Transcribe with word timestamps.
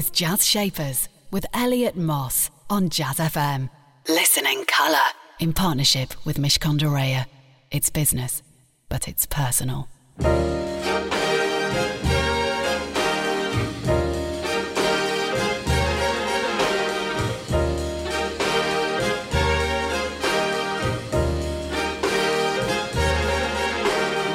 is 0.00 0.10
Jazz 0.10 0.46
Shapers 0.46 1.10
with 1.30 1.44
Elliot 1.52 1.94
Moss 1.94 2.50
on 2.70 2.88
Jazz 2.88 3.16
FM. 3.16 3.68
Listen 4.08 4.46
in 4.46 4.64
colour 4.64 4.96
in 5.40 5.52
partnership 5.52 6.14
with 6.24 6.38
Mishcon 6.38 6.78
de 6.78 6.86
Reya. 6.86 7.26
It's 7.70 7.90
business, 7.90 8.42
but 8.88 9.08
it's 9.08 9.26
personal. 9.26 9.88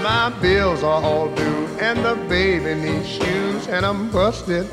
My 0.03 0.29
bills 0.39 0.83
are 0.83 1.01
all 1.01 1.33
due, 1.33 1.65
and 1.79 2.05
the 2.05 2.13
baby 2.29 2.75
needs 2.75 3.07
shoes, 3.07 3.67
and 3.67 3.83
I'm 3.83 4.11
busted. 4.11 4.69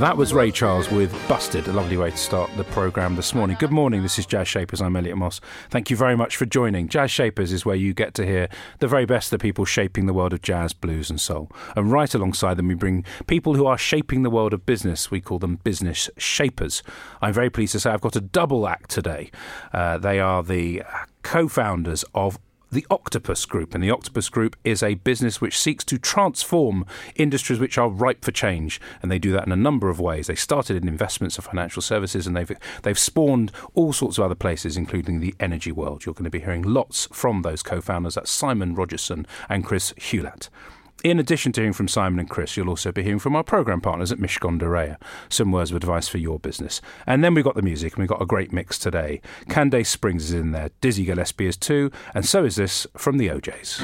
That 0.00 0.16
was 0.16 0.32
Ray. 0.32 0.50
Charles 0.50 0.90
with 0.90 1.12
Busted, 1.28 1.68
a 1.68 1.72
lovely 1.72 1.96
way 1.96 2.10
to 2.10 2.16
start 2.16 2.50
the 2.56 2.64
programme 2.64 3.14
this 3.14 3.34
morning. 3.34 3.56
Good 3.60 3.70
morning, 3.70 4.02
this 4.02 4.18
is 4.18 4.26
Jazz 4.26 4.48
Shapers. 4.48 4.80
I'm 4.80 4.96
Elliot 4.96 5.16
Moss. 5.16 5.40
Thank 5.68 5.90
you 5.90 5.96
very 5.96 6.16
much 6.16 6.36
for 6.36 6.46
joining. 6.46 6.88
Jazz 6.88 7.12
Shapers 7.12 7.52
is 7.52 7.64
where 7.64 7.76
you 7.76 7.94
get 7.94 8.14
to 8.14 8.26
hear 8.26 8.48
the 8.80 8.88
very 8.88 9.06
best 9.06 9.32
of 9.32 9.38
the 9.38 9.42
people 9.42 9.64
shaping 9.64 10.06
the 10.06 10.12
world 10.12 10.32
of 10.32 10.42
jazz, 10.42 10.72
blues, 10.72 11.08
and 11.08 11.20
soul. 11.20 11.52
And 11.76 11.92
right 11.92 12.12
alongside 12.14 12.56
them, 12.56 12.66
we 12.66 12.74
bring 12.74 13.04
people 13.28 13.54
who 13.54 13.66
are 13.66 13.78
shaping 13.78 14.24
the 14.24 14.30
world 14.30 14.52
of 14.52 14.66
business. 14.66 15.08
We 15.08 15.20
call 15.20 15.38
them 15.38 15.56
business 15.62 16.10
shapers. 16.16 16.82
I'm 17.22 17.32
very 17.32 17.50
pleased 17.50 17.72
to 17.72 17.80
say 17.80 17.90
I've 17.90 18.00
got 18.00 18.16
a 18.16 18.20
double 18.20 18.66
act 18.66 18.90
today. 18.90 19.30
Uh, 19.72 19.98
they 19.98 20.18
are 20.18 20.42
the 20.42 20.82
co 21.22 21.46
founders 21.46 22.04
of 22.12 22.40
the 22.70 22.86
Octopus 22.90 23.44
Group. 23.46 23.74
And 23.74 23.82
the 23.82 23.90
Octopus 23.90 24.28
Group 24.28 24.56
is 24.64 24.82
a 24.82 24.94
business 24.94 25.40
which 25.40 25.58
seeks 25.58 25.84
to 25.84 25.98
transform 25.98 26.86
industries 27.16 27.58
which 27.58 27.78
are 27.78 27.88
ripe 27.88 28.24
for 28.24 28.32
change. 28.32 28.80
And 29.02 29.10
they 29.10 29.18
do 29.18 29.32
that 29.32 29.46
in 29.46 29.52
a 29.52 29.56
number 29.56 29.88
of 29.88 30.00
ways. 30.00 30.26
They 30.26 30.34
started 30.34 30.76
in 30.76 30.88
investments 30.88 31.36
and 31.36 31.44
financial 31.44 31.82
services, 31.82 32.26
and 32.26 32.36
they've, 32.36 32.52
they've 32.82 32.98
spawned 32.98 33.52
all 33.74 33.92
sorts 33.92 34.18
of 34.18 34.24
other 34.24 34.34
places, 34.34 34.76
including 34.76 35.20
the 35.20 35.34
energy 35.40 35.72
world. 35.72 36.04
You're 36.04 36.14
going 36.14 36.24
to 36.24 36.30
be 36.30 36.40
hearing 36.40 36.62
lots 36.62 37.08
from 37.12 37.42
those 37.42 37.62
co 37.62 37.80
founders. 37.80 38.14
That's 38.14 38.30
Simon 38.30 38.74
Rogerson 38.74 39.26
and 39.48 39.64
Chris 39.64 39.92
Hulatt. 39.94 40.48
In 41.02 41.18
addition 41.18 41.52
to 41.52 41.62
hearing 41.62 41.72
from 41.72 41.88
Simon 41.88 42.20
and 42.20 42.28
Chris, 42.28 42.56
you'll 42.56 42.68
also 42.68 42.92
be 42.92 43.02
hearing 43.02 43.18
from 43.18 43.34
our 43.34 43.42
programme 43.42 43.80
partners 43.80 44.12
at 44.12 44.18
Mishcon 44.18 44.58
de 44.58 44.98
Some 45.30 45.50
words 45.50 45.70
of 45.70 45.76
advice 45.76 46.08
for 46.08 46.18
your 46.18 46.38
business. 46.38 46.82
And 47.06 47.24
then 47.24 47.32
we've 47.32 47.44
got 47.44 47.54
the 47.54 47.62
music, 47.62 47.94
and 47.94 48.00
we've 48.00 48.08
got 48.08 48.20
a 48.20 48.26
great 48.26 48.52
mix 48.52 48.78
today. 48.78 49.22
Candace 49.48 49.88
Springs 49.88 50.24
is 50.24 50.32
in 50.34 50.52
there, 50.52 50.70
Dizzy 50.82 51.06
Gillespie 51.06 51.46
is 51.46 51.56
too, 51.56 51.90
and 52.14 52.26
so 52.26 52.44
is 52.44 52.56
this 52.56 52.86
from 52.98 53.16
the 53.16 53.30
O'Jays. 53.30 53.82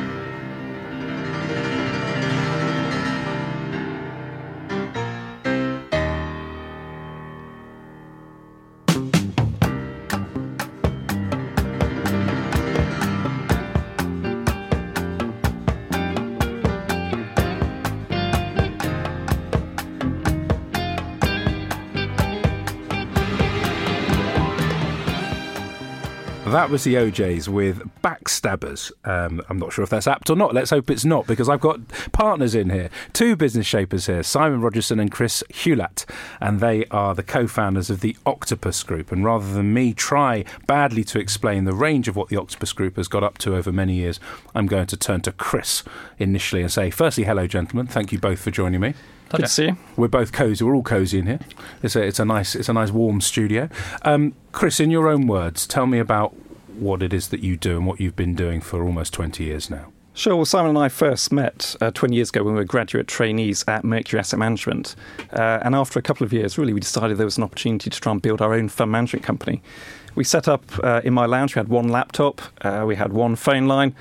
That 26.66 26.72
was 26.72 26.82
the 26.82 26.98
O'Jays 26.98 27.48
with 27.48 27.88
Backstabbers. 28.02 28.90
Um, 29.04 29.40
I'm 29.48 29.56
not 29.56 29.72
sure 29.72 29.84
if 29.84 29.90
that's 29.90 30.08
apt 30.08 30.30
or 30.30 30.34
not. 30.34 30.52
Let's 30.52 30.70
hope 30.70 30.90
it's 30.90 31.04
not, 31.04 31.24
because 31.28 31.48
I've 31.48 31.60
got 31.60 31.78
partners 32.10 32.56
in 32.56 32.70
here, 32.70 32.90
two 33.12 33.36
business 33.36 33.68
shapers 33.68 34.06
here, 34.06 34.24
Simon 34.24 34.60
Rogerson 34.60 34.98
and 34.98 35.08
Chris 35.08 35.44
Hulatt, 35.48 36.04
and 36.40 36.58
they 36.58 36.84
are 36.86 37.14
the 37.14 37.22
co-founders 37.22 37.88
of 37.88 38.00
the 38.00 38.16
Octopus 38.26 38.82
Group. 38.82 39.12
And 39.12 39.24
rather 39.24 39.48
than 39.52 39.74
me 39.74 39.94
try 39.94 40.44
badly 40.66 41.04
to 41.04 41.20
explain 41.20 41.66
the 41.66 41.72
range 41.72 42.08
of 42.08 42.16
what 42.16 42.30
the 42.30 42.36
Octopus 42.36 42.72
Group 42.72 42.96
has 42.96 43.06
got 43.06 43.22
up 43.22 43.38
to 43.38 43.54
over 43.54 43.70
many 43.70 43.94
years, 43.94 44.18
I'm 44.52 44.66
going 44.66 44.88
to 44.88 44.96
turn 44.96 45.20
to 45.20 45.30
Chris 45.30 45.84
initially 46.18 46.62
and 46.62 46.72
say, 46.72 46.90
firstly, 46.90 47.22
hello, 47.22 47.46
gentlemen. 47.46 47.86
Thank 47.86 48.10
you 48.10 48.18
both 48.18 48.40
for 48.40 48.50
joining 48.50 48.80
me. 48.80 48.94
Good 49.28 49.42
to 49.42 49.46
see 49.46 49.66
you. 49.66 49.76
We're 49.96 50.08
both 50.08 50.32
cosy. 50.32 50.64
We're 50.64 50.74
all 50.74 50.82
cosy 50.82 51.20
in 51.20 51.26
here. 51.26 51.40
It's 51.84 51.94
a, 51.94 52.02
it's 52.02 52.18
a 52.18 52.24
nice, 52.24 52.56
it's 52.56 52.68
a 52.68 52.72
nice 52.72 52.90
warm 52.90 53.20
studio. 53.20 53.68
Um, 54.02 54.34
Chris, 54.50 54.80
in 54.80 54.90
your 54.90 55.06
own 55.06 55.28
words, 55.28 55.64
tell 55.68 55.86
me 55.86 56.00
about 56.00 56.34
what 56.78 57.02
it 57.02 57.12
is 57.12 57.28
that 57.28 57.40
you 57.40 57.56
do 57.56 57.76
and 57.76 57.86
what 57.86 58.00
you've 58.00 58.16
been 58.16 58.34
doing 58.34 58.60
for 58.60 58.82
almost 58.84 59.12
20 59.14 59.44
years 59.44 59.70
now. 59.70 59.92
Sure. 60.16 60.34
Well, 60.34 60.46
Simon 60.46 60.70
and 60.70 60.78
I 60.78 60.88
first 60.88 61.30
met 61.30 61.76
uh, 61.82 61.90
20 61.90 62.14
years 62.16 62.30
ago 62.30 62.42
when 62.42 62.54
we 62.54 62.60
were 62.60 62.64
graduate 62.64 63.06
trainees 63.06 63.64
at 63.68 63.84
Mercury 63.84 64.18
Asset 64.18 64.38
Management. 64.38 64.96
Uh, 65.30 65.58
and 65.62 65.74
after 65.74 65.98
a 65.98 66.02
couple 66.02 66.24
of 66.24 66.32
years, 66.32 66.56
really, 66.56 66.72
we 66.72 66.80
decided 66.80 67.18
there 67.18 67.26
was 67.26 67.36
an 67.36 67.42
opportunity 67.44 67.90
to 67.90 68.00
try 68.00 68.12
and 68.12 68.22
build 68.22 68.40
our 68.40 68.54
own 68.54 68.70
fund 68.70 68.90
management 68.90 69.26
company. 69.26 69.62
We 70.14 70.24
set 70.24 70.48
up 70.48 70.62
uh, 70.82 71.02
in 71.04 71.12
my 71.12 71.26
lounge, 71.26 71.54
we 71.54 71.58
had 71.58 71.68
one 71.68 71.88
laptop, 71.88 72.40
uh, 72.62 72.84
we 72.86 72.96
had 72.96 73.12
one 73.12 73.36
phone 73.36 73.66
line, 73.66 73.94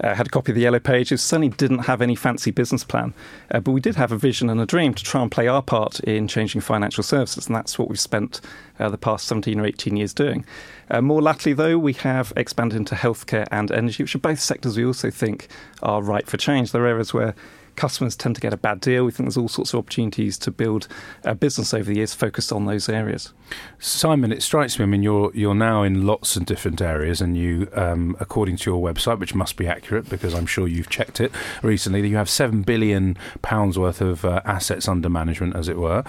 uh, 0.00 0.14
had 0.14 0.26
a 0.26 0.30
copy 0.30 0.52
of 0.52 0.56
the 0.56 0.62
Yellow 0.62 0.80
Pages. 0.80 1.22
Certainly 1.22 1.50
didn't 1.50 1.80
have 1.80 2.00
any 2.00 2.14
fancy 2.14 2.50
business 2.50 2.84
plan, 2.84 3.14
uh, 3.50 3.60
but 3.60 3.72
we 3.72 3.80
did 3.80 3.96
have 3.96 4.12
a 4.12 4.18
vision 4.18 4.48
and 4.50 4.60
a 4.60 4.66
dream 4.66 4.94
to 4.94 5.04
try 5.04 5.22
and 5.22 5.30
play 5.30 5.48
our 5.48 5.62
part 5.62 6.00
in 6.00 6.28
changing 6.28 6.60
financial 6.60 7.02
services. 7.02 7.46
And 7.46 7.56
that's 7.56 7.78
what 7.78 7.88
we've 7.88 8.00
spent 8.00 8.40
uh, 8.78 8.88
the 8.88 8.98
past 8.98 9.26
17 9.26 9.60
or 9.60 9.66
18 9.66 9.96
years 9.96 10.14
doing. 10.14 10.44
Uh, 10.90 11.00
more 11.00 11.22
latterly, 11.22 11.54
though, 11.54 11.78
we 11.78 11.92
have 11.94 12.32
expanded 12.36 12.76
into 12.76 12.94
healthcare 12.94 13.46
and 13.50 13.70
energy, 13.70 14.02
which 14.02 14.14
are 14.14 14.18
both 14.18 14.40
sectors 14.40 14.76
we 14.76 14.84
also 14.84 15.10
think 15.10 15.48
are 15.82 16.02
ripe 16.02 16.26
for 16.26 16.36
change. 16.36 16.72
They're 16.72 16.86
areas 16.86 17.14
where 17.14 17.34
customers 17.76 18.16
tend 18.16 18.34
to 18.34 18.40
get 18.40 18.52
a 18.52 18.56
bad 18.56 18.80
deal. 18.80 19.04
We 19.04 19.12
think 19.12 19.26
there's 19.26 19.36
all 19.36 19.48
sorts 19.48 19.72
of 19.72 19.78
opportunities 19.78 20.38
to 20.38 20.50
build 20.50 20.88
a 21.24 21.34
business 21.34 21.72
over 21.74 21.84
the 21.84 21.96
years 21.96 22.14
focused 22.14 22.52
on 22.52 22.66
those 22.66 22.88
areas. 22.88 23.32
Simon, 23.78 24.32
it 24.32 24.42
strikes 24.42 24.78
me. 24.78 24.84
I 24.84 24.86
mean, 24.86 25.02
you're 25.02 25.30
you're 25.34 25.54
now 25.54 25.82
in 25.82 26.06
lots 26.06 26.36
of 26.36 26.46
different 26.46 26.80
areas, 26.80 27.20
and 27.20 27.36
you, 27.36 27.68
um, 27.74 28.16
according 28.20 28.56
to 28.58 28.70
your 28.70 28.82
website, 28.82 29.18
which 29.18 29.34
must 29.34 29.56
be 29.56 29.66
accurate 29.66 30.08
because 30.08 30.34
I'm 30.34 30.46
sure 30.46 30.66
you've 30.66 30.88
checked 30.88 31.20
it 31.20 31.32
recently, 31.62 32.06
you 32.08 32.16
have 32.16 32.30
seven 32.30 32.62
billion 32.62 33.16
pounds 33.42 33.78
worth 33.78 34.00
of 34.00 34.24
uh, 34.24 34.40
assets 34.44 34.88
under 34.88 35.08
management, 35.08 35.56
as 35.56 35.68
it 35.68 35.76
were, 35.76 36.04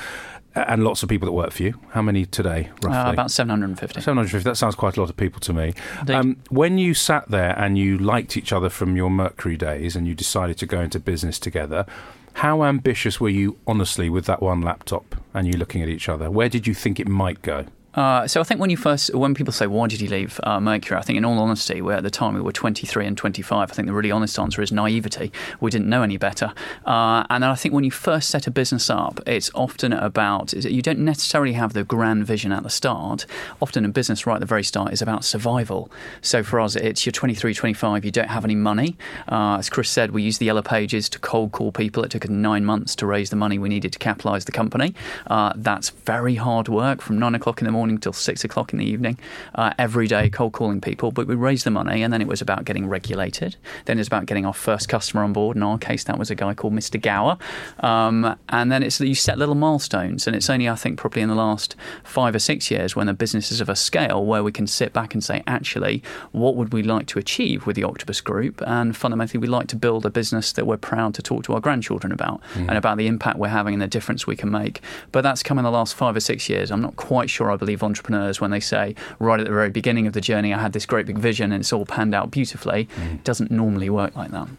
and 0.55 0.83
lots 0.83 1.03
of 1.03 1.09
people 1.09 1.25
that 1.25 1.31
work 1.31 1.51
for 1.51 1.63
you. 1.63 1.79
How 1.89 2.01
many 2.01 2.25
today, 2.25 2.69
roughly? 2.81 2.97
Uh, 2.97 3.11
about 3.13 3.31
750. 3.31 4.01
750, 4.01 4.49
that 4.49 4.55
sounds 4.55 4.75
quite 4.75 4.97
a 4.97 4.99
lot 5.01 5.09
of 5.09 5.17
people 5.17 5.39
to 5.41 5.53
me. 5.53 5.73
Um, 6.07 6.37
when 6.49 6.77
you 6.77 6.93
sat 6.93 7.29
there 7.29 7.57
and 7.57 7.77
you 7.77 7.97
liked 7.97 8.37
each 8.37 8.53
other 8.53 8.69
from 8.69 8.95
your 8.95 9.09
Mercury 9.09 9.57
days 9.57 9.95
and 9.95 10.07
you 10.07 10.13
decided 10.13 10.57
to 10.59 10.65
go 10.65 10.81
into 10.81 10.99
business 10.99 11.39
together, 11.39 11.85
how 12.33 12.63
ambitious 12.63 13.19
were 13.19 13.29
you, 13.29 13.57
honestly, 13.67 14.09
with 14.09 14.25
that 14.25 14.41
one 14.41 14.61
laptop 14.61 15.15
and 15.33 15.47
you 15.47 15.53
looking 15.53 15.81
at 15.81 15.89
each 15.89 16.09
other? 16.09 16.29
Where 16.29 16.49
did 16.49 16.67
you 16.67 16.73
think 16.73 16.99
it 16.99 17.07
might 17.07 17.41
go? 17.41 17.65
Uh, 17.95 18.27
so 18.27 18.41
I 18.41 18.43
think 18.43 18.59
when 18.59 18.69
you 18.69 18.77
first, 18.77 19.13
when 19.13 19.33
people 19.33 19.53
say, 19.53 19.67
"Why 19.67 19.87
did 19.87 20.01
you 20.01 20.09
leave 20.09 20.39
uh, 20.43 20.59
Mercury?" 20.59 20.97
I 20.97 21.03
think, 21.03 21.17
in 21.17 21.25
all 21.25 21.37
honesty, 21.39 21.81
where 21.81 21.97
at 21.97 22.03
the 22.03 22.09
time 22.09 22.33
we 22.33 22.41
were 22.41 22.51
23 22.51 23.05
and 23.05 23.17
25. 23.17 23.71
I 23.71 23.73
think 23.73 23.87
the 23.87 23.93
really 23.93 24.11
honest 24.11 24.39
answer 24.39 24.61
is 24.61 24.71
naivety. 24.71 25.31
We 25.59 25.69
didn't 25.69 25.89
know 25.89 26.01
any 26.01 26.17
better. 26.17 26.53
Uh, 26.85 27.23
and 27.29 27.45
I 27.45 27.55
think 27.55 27.73
when 27.73 27.83
you 27.83 27.91
first 27.91 28.29
set 28.29 28.47
a 28.47 28.51
business 28.51 28.89
up, 28.89 29.19
it's 29.27 29.51
often 29.53 29.93
about 29.93 30.53
you 30.53 30.81
don't 30.81 30.99
necessarily 30.99 31.53
have 31.53 31.73
the 31.73 31.83
grand 31.83 32.25
vision 32.25 32.51
at 32.51 32.63
the 32.63 32.69
start. 32.69 33.25
Often 33.61 33.85
a 33.85 33.89
business 33.89 34.25
right 34.25 34.35
at 34.35 34.39
the 34.39 34.45
very 34.45 34.63
start 34.63 34.91
is 34.91 35.01
about 35.01 35.23
survival. 35.23 35.91
So 36.21 36.43
for 36.43 36.59
us, 36.59 36.75
it's 36.75 37.05
you're 37.05 37.11
23, 37.11 37.53
25. 37.53 38.05
You 38.05 38.11
don't 38.11 38.29
have 38.29 38.43
any 38.43 38.55
money. 38.55 38.97
Uh, 39.31 39.57
as 39.57 39.69
Chris 39.69 39.89
said, 39.89 40.11
we 40.11 40.23
used 40.23 40.39
the 40.39 40.45
yellow 40.45 40.63
pages 40.63 41.09
to 41.09 41.19
cold 41.19 41.51
call 41.51 41.71
people. 41.71 42.03
It 42.03 42.11
took 42.11 42.25
us 42.25 42.31
nine 42.31 42.65
months 42.65 42.95
to 42.95 43.05
raise 43.05 43.29
the 43.29 43.35
money 43.35 43.59
we 43.59 43.69
needed 43.69 43.93
to 43.93 43.99
capitalise 43.99 44.45
the 44.45 44.51
company. 44.51 44.95
Uh, 45.27 45.53
that's 45.55 45.89
very 45.89 46.35
hard 46.35 46.67
work 46.67 47.01
from 47.01 47.19
nine 47.19 47.35
o'clock 47.35 47.61
in 47.61 47.65
the 47.65 47.71
morning 47.71 47.82
till 47.99 48.13
six 48.13 48.43
o'clock 48.43 48.73
in 48.73 48.79
the 48.79 48.85
evening, 48.85 49.17
uh, 49.55 49.73
every 49.77 50.07
day 50.07 50.29
cold 50.29 50.53
calling 50.53 50.81
people. 50.81 51.11
But 51.11 51.27
we 51.27 51.35
raised 51.35 51.65
the 51.65 51.71
money, 51.71 52.01
and 52.01 52.11
then 52.11 52.21
it 52.21 52.27
was 52.27 52.41
about 52.41 52.65
getting 52.65 52.87
regulated. 52.87 53.55
Then 53.85 53.99
it's 53.99 54.07
about 54.07 54.25
getting 54.25 54.45
our 54.45 54.53
first 54.53 54.89
customer 54.89 55.23
on 55.23 55.33
board. 55.33 55.57
In 55.57 55.63
our 55.63 55.77
case, 55.77 56.03
that 56.05 56.17
was 56.17 56.31
a 56.31 56.35
guy 56.35 56.53
called 56.53 56.73
Mr. 56.73 57.01
Gower. 57.01 57.37
Um, 57.79 58.35
and 58.49 58.71
then 58.71 58.83
it's 58.83 58.97
that 58.97 59.07
you 59.07 59.15
set 59.15 59.37
little 59.37 59.55
milestones, 59.55 60.27
and 60.27 60.35
it's 60.35 60.49
only 60.49 60.69
I 60.69 60.75
think 60.75 60.97
probably 60.97 61.21
in 61.21 61.29
the 61.29 61.35
last 61.35 61.75
five 62.03 62.35
or 62.35 62.39
six 62.39 62.69
years 62.71 62.95
when 62.95 63.07
the 63.07 63.13
business 63.13 63.51
is 63.51 63.61
of 63.61 63.69
a 63.69 63.75
scale 63.75 64.25
where 64.25 64.43
we 64.43 64.51
can 64.51 64.67
sit 64.67 64.93
back 64.93 65.13
and 65.13 65.23
say, 65.23 65.43
actually, 65.47 66.03
what 66.31 66.55
would 66.55 66.73
we 66.73 66.83
like 66.83 67.07
to 67.07 67.19
achieve 67.19 67.65
with 67.65 67.75
the 67.75 67.83
Octopus 67.83 68.21
Group? 68.21 68.61
And 68.65 68.95
fundamentally, 68.95 69.39
we 69.39 69.47
like 69.47 69.67
to 69.67 69.75
build 69.75 70.05
a 70.05 70.09
business 70.09 70.51
that 70.53 70.65
we're 70.65 70.77
proud 70.77 71.13
to 71.15 71.21
talk 71.21 71.43
to 71.45 71.53
our 71.53 71.59
grandchildren 71.59 72.11
about 72.11 72.41
and 72.55 72.77
about 72.77 72.97
the 72.97 73.07
impact 73.07 73.37
we're 73.37 73.47
having 73.47 73.73
and 73.73 73.81
the 73.81 73.87
difference 73.87 74.27
we 74.27 74.35
can 74.35 74.51
make. 74.51 74.81
But 75.11 75.21
that's 75.21 75.43
come 75.43 75.57
in 75.57 75.63
the 75.63 75.71
last 75.71 75.95
five 75.95 76.15
or 76.15 76.19
six 76.19 76.49
years. 76.49 76.71
I'm 76.71 76.81
not 76.81 76.95
quite 76.95 77.29
sure 77.29 77.51
I 77.51 77.55
believe 77.55 77.72
entrepreneurs 77.81 78.41
when 78.41 78.51
they 78.51 78.59
say, 78.59 78.93
right 79.19 79.39
at 79.39 79.45
the 79.45 79.53
very 79.53 79.69
beginning 79.69 80.05
of 80.05 80.13
the 80.13 80.21
journey, 80.21 80.53
I 80.53 80.61
had 80.61 80.73
this 80.73 80.85
great 80.85 81.05
big 81.05 81.17
vision 81.17 81.51
and 81.51 81.61
it's 81.61 81.73
all 81.73 81.85
panned 81.85 82.13
out 82.13 82.29
beautifully. 82.29 82.89
Mm. 82.97 83.15
It 83.15 83.23
doesn't 83.23 83.49
normally 83.49 83.89
work 83.89 84.15
like 84.15 84.31
that. 84.31 84.49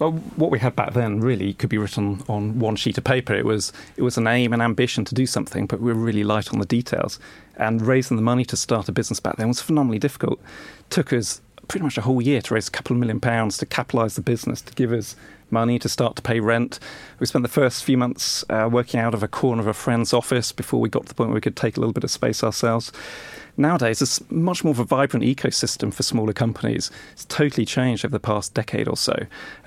Well, 0.00 0.12
what 0.12 0.50
we 0.50 0.58
had 0.58 0.74
back 0.74 0.94
then 0.94 1.20
really 1.20 1.52
could 1.52 1.68
be 1.68 1.76
written 1.76 2.22
on 2.26 2.58
one 2.58 2.74
sheet 2.76 2.96
of 2.96 3.04
paper. 3.04 3.34
It 3.34 3.44
was 3.44 3.70
it 3.98 4.02
was 4.02 4.16
an 4.16 4.26
aim 4.26 4.54
and 4.54 4.62
ambition 4.62 5.04
to 5.04 5.14
do 5.14 5.26
something, 5.26 5.66
but 5.66 5.80
we 5.80 5.92
were 5.92 6.00
really 6.00 6.24
light 6.24 6.54
on 6.54 6.58
the 6.58 6.64
details. 6.64 7.18
And 7.56 7.82
raising 7.82 8.16
the 8.16 8.22
money 8.22 8.46
to 8.46 8.56
start 8.56 8.88
a 8.88 8.92
business 8.92 9.20
back 9.20 9.36
then 9.36 9.48
was 9.48 9.60
phenomenally 9.60 9.98
difficult. 9.98 10.40
Took 10.88 11.12
us 11.12 11.42
pretty 11.68 11.84
much 11.84 11.98
a 11.98 12.00
whole 12.00 12.22
year 12.22 12.40
to 12.40 12.54
raise 12.54 12.66
a 12.66 12.70
couple 12.70 12.96
of 12.96 13.00
million 13.00 13.20
pounds 13.20 13.58
to 13.58 13.66
capitalise 13.66 14.14
the 14.14 14.22
business, 14.22 14.62
to 14.62 14.72
give 14.72 14.90
us 14.90 15.16
money 15.52 15.78
to 15.78 15.88
start 15.88 16.16
to 16.16 16.22
pay 16.22 16.40
rent. 16.40 16.78
We 17.18 17.26
spent 17.26 17.42
the 17.42 17.48
first 17.48 17.84
few 17.84 17.96
months 17.96 18.44
uh, 18.50 18.68
working 18.70 19.00
out 19.00 19.14
of 19.14 19.22
a 19.22 19.28
corner 19.28 19.60
of 19.60 19.66
a 19.66 19.74
friend's 19.74 20.12
office 20.12 20.52
before 20.52 20.80
we 20.80 20.88
got 20.88 21.02
to 21.02 21.08
the 21.08 21.14
point 21.14 21.30
where 21.30 21.34
we 21.34 21.40
could 21.40 21.56
take 21.56 21.76
a 21.76 21.80
little 21.80 21.92
bit 21.92 22.04
of 22.04 22.10
space 22.10 22.42
ourselves. 22.42 22.92
Nowadays, 23.56 24.00
it's 24.00 24.22
much 24.30 24.64
more 24.64 24.70
of 24.70 24.78
a 24.78 24.84
vibrant 24.84 25.24
ecosystem 25.24 25.92
for 25.92 26.02
smaller 26.02 26.32
companies. 26.32 26.90
It's 27.12 27.24
totally 27.26 27.66
changed 27.66 28.04
over 28.04 28.12
the 28.12 28.20
past 28.20 28.54
decade 28.54 28.88
or 28.88 28.96
so, 28.96 29.14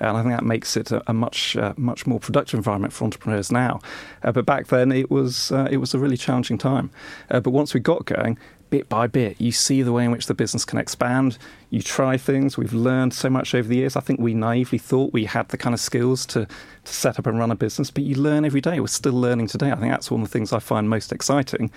and 0.00 0.16
I 0.16 0.22
think 0.22 0.34
that 0.34 0.44
makes 0.44 0.76
it 0.76 0.90
a, 0.90 1.02
a 1.08 1.12
much 1.12 1.56
uh, 1.56 1.74
much 1.76 2.06
more 2.06 2.18
productive 2.18 2.58
environment 2.58 2.92
for 2.92 3.04
entrepreneurs 3.04 3.52
now. 3.52 3.80
Uh, 4.22 4.32
but 4.32 4.46
back 4.46 4.66
then, 4.68 4.90
it 4.90 5.10
was 5.10 5.52
uh, 5.52 5.68
it 5.70 5.76
was 5.76 5.94
a 5.94 5.98
really 5.98 6.16
challenging 6.16 6.58
time. 6.58 6.90
Uh, 7.30 7.40
but 7.40 7.50
once 7.50 7.74
we 7.74 7.78
got 7.78 8.04
going, 8.04 8.38
bit 8.74 8.88
by 8.88 9.06
bit, 9.06 9.40
you 9.40 9.52
see 9.52 9.82
the 9.82 9.92
way 9.92 10.04
in 10.04 10.10
which 10.10 10.26
the 10.26 10.34
business 10.34 10.64
can 10.64 10.80
expand. 10.80 11.38
You 11.70 11.80
try 11.80 12.16
things. 12.16 12.58
We've 12.58 12.72
learned 12.72 13.14
so 13.14 13.30
much 13.30 13.54
over 13.54 13.68
the 13.68 13.76
years. 13.76 13.94
I 13.94 14.00
think 14.00 14.18
we 14.18 14.34
naively 14.34 14.78
thought 14.78 15.12
we 15.12 15.26
had 15.26 15.48
the 15.50 15.56
kind 15.56 15.74
of 15.74 15.78
skills 15.78 16.26
to, 16.26 16.48
to 16.84 16.92
set 16.92 17.20
up 17.20 17.28
and 17.28 17.38
run 17.38 17.52
a 17.52 17.54
business, 17.54 17.92
but 17.92 18.02
you 18.02 18.16
learn 18.16 18.44
every 18.44 18.60
day. 18.60 18.80
We're 18.80 18.88
still 18.88 19.12
learning 19.12 19.46
today. 19.46 19.70
I 19.70 19.76
think 19.76 19.92
that's 19.92 20.10
one 20.10 20.22
of 20.22 20.28
the 20.28 20.32
things 20.32 20.52
I 20.52 20.58
find 20.58 20.90
most 20.90 21.12
exciting. 21.12 21.70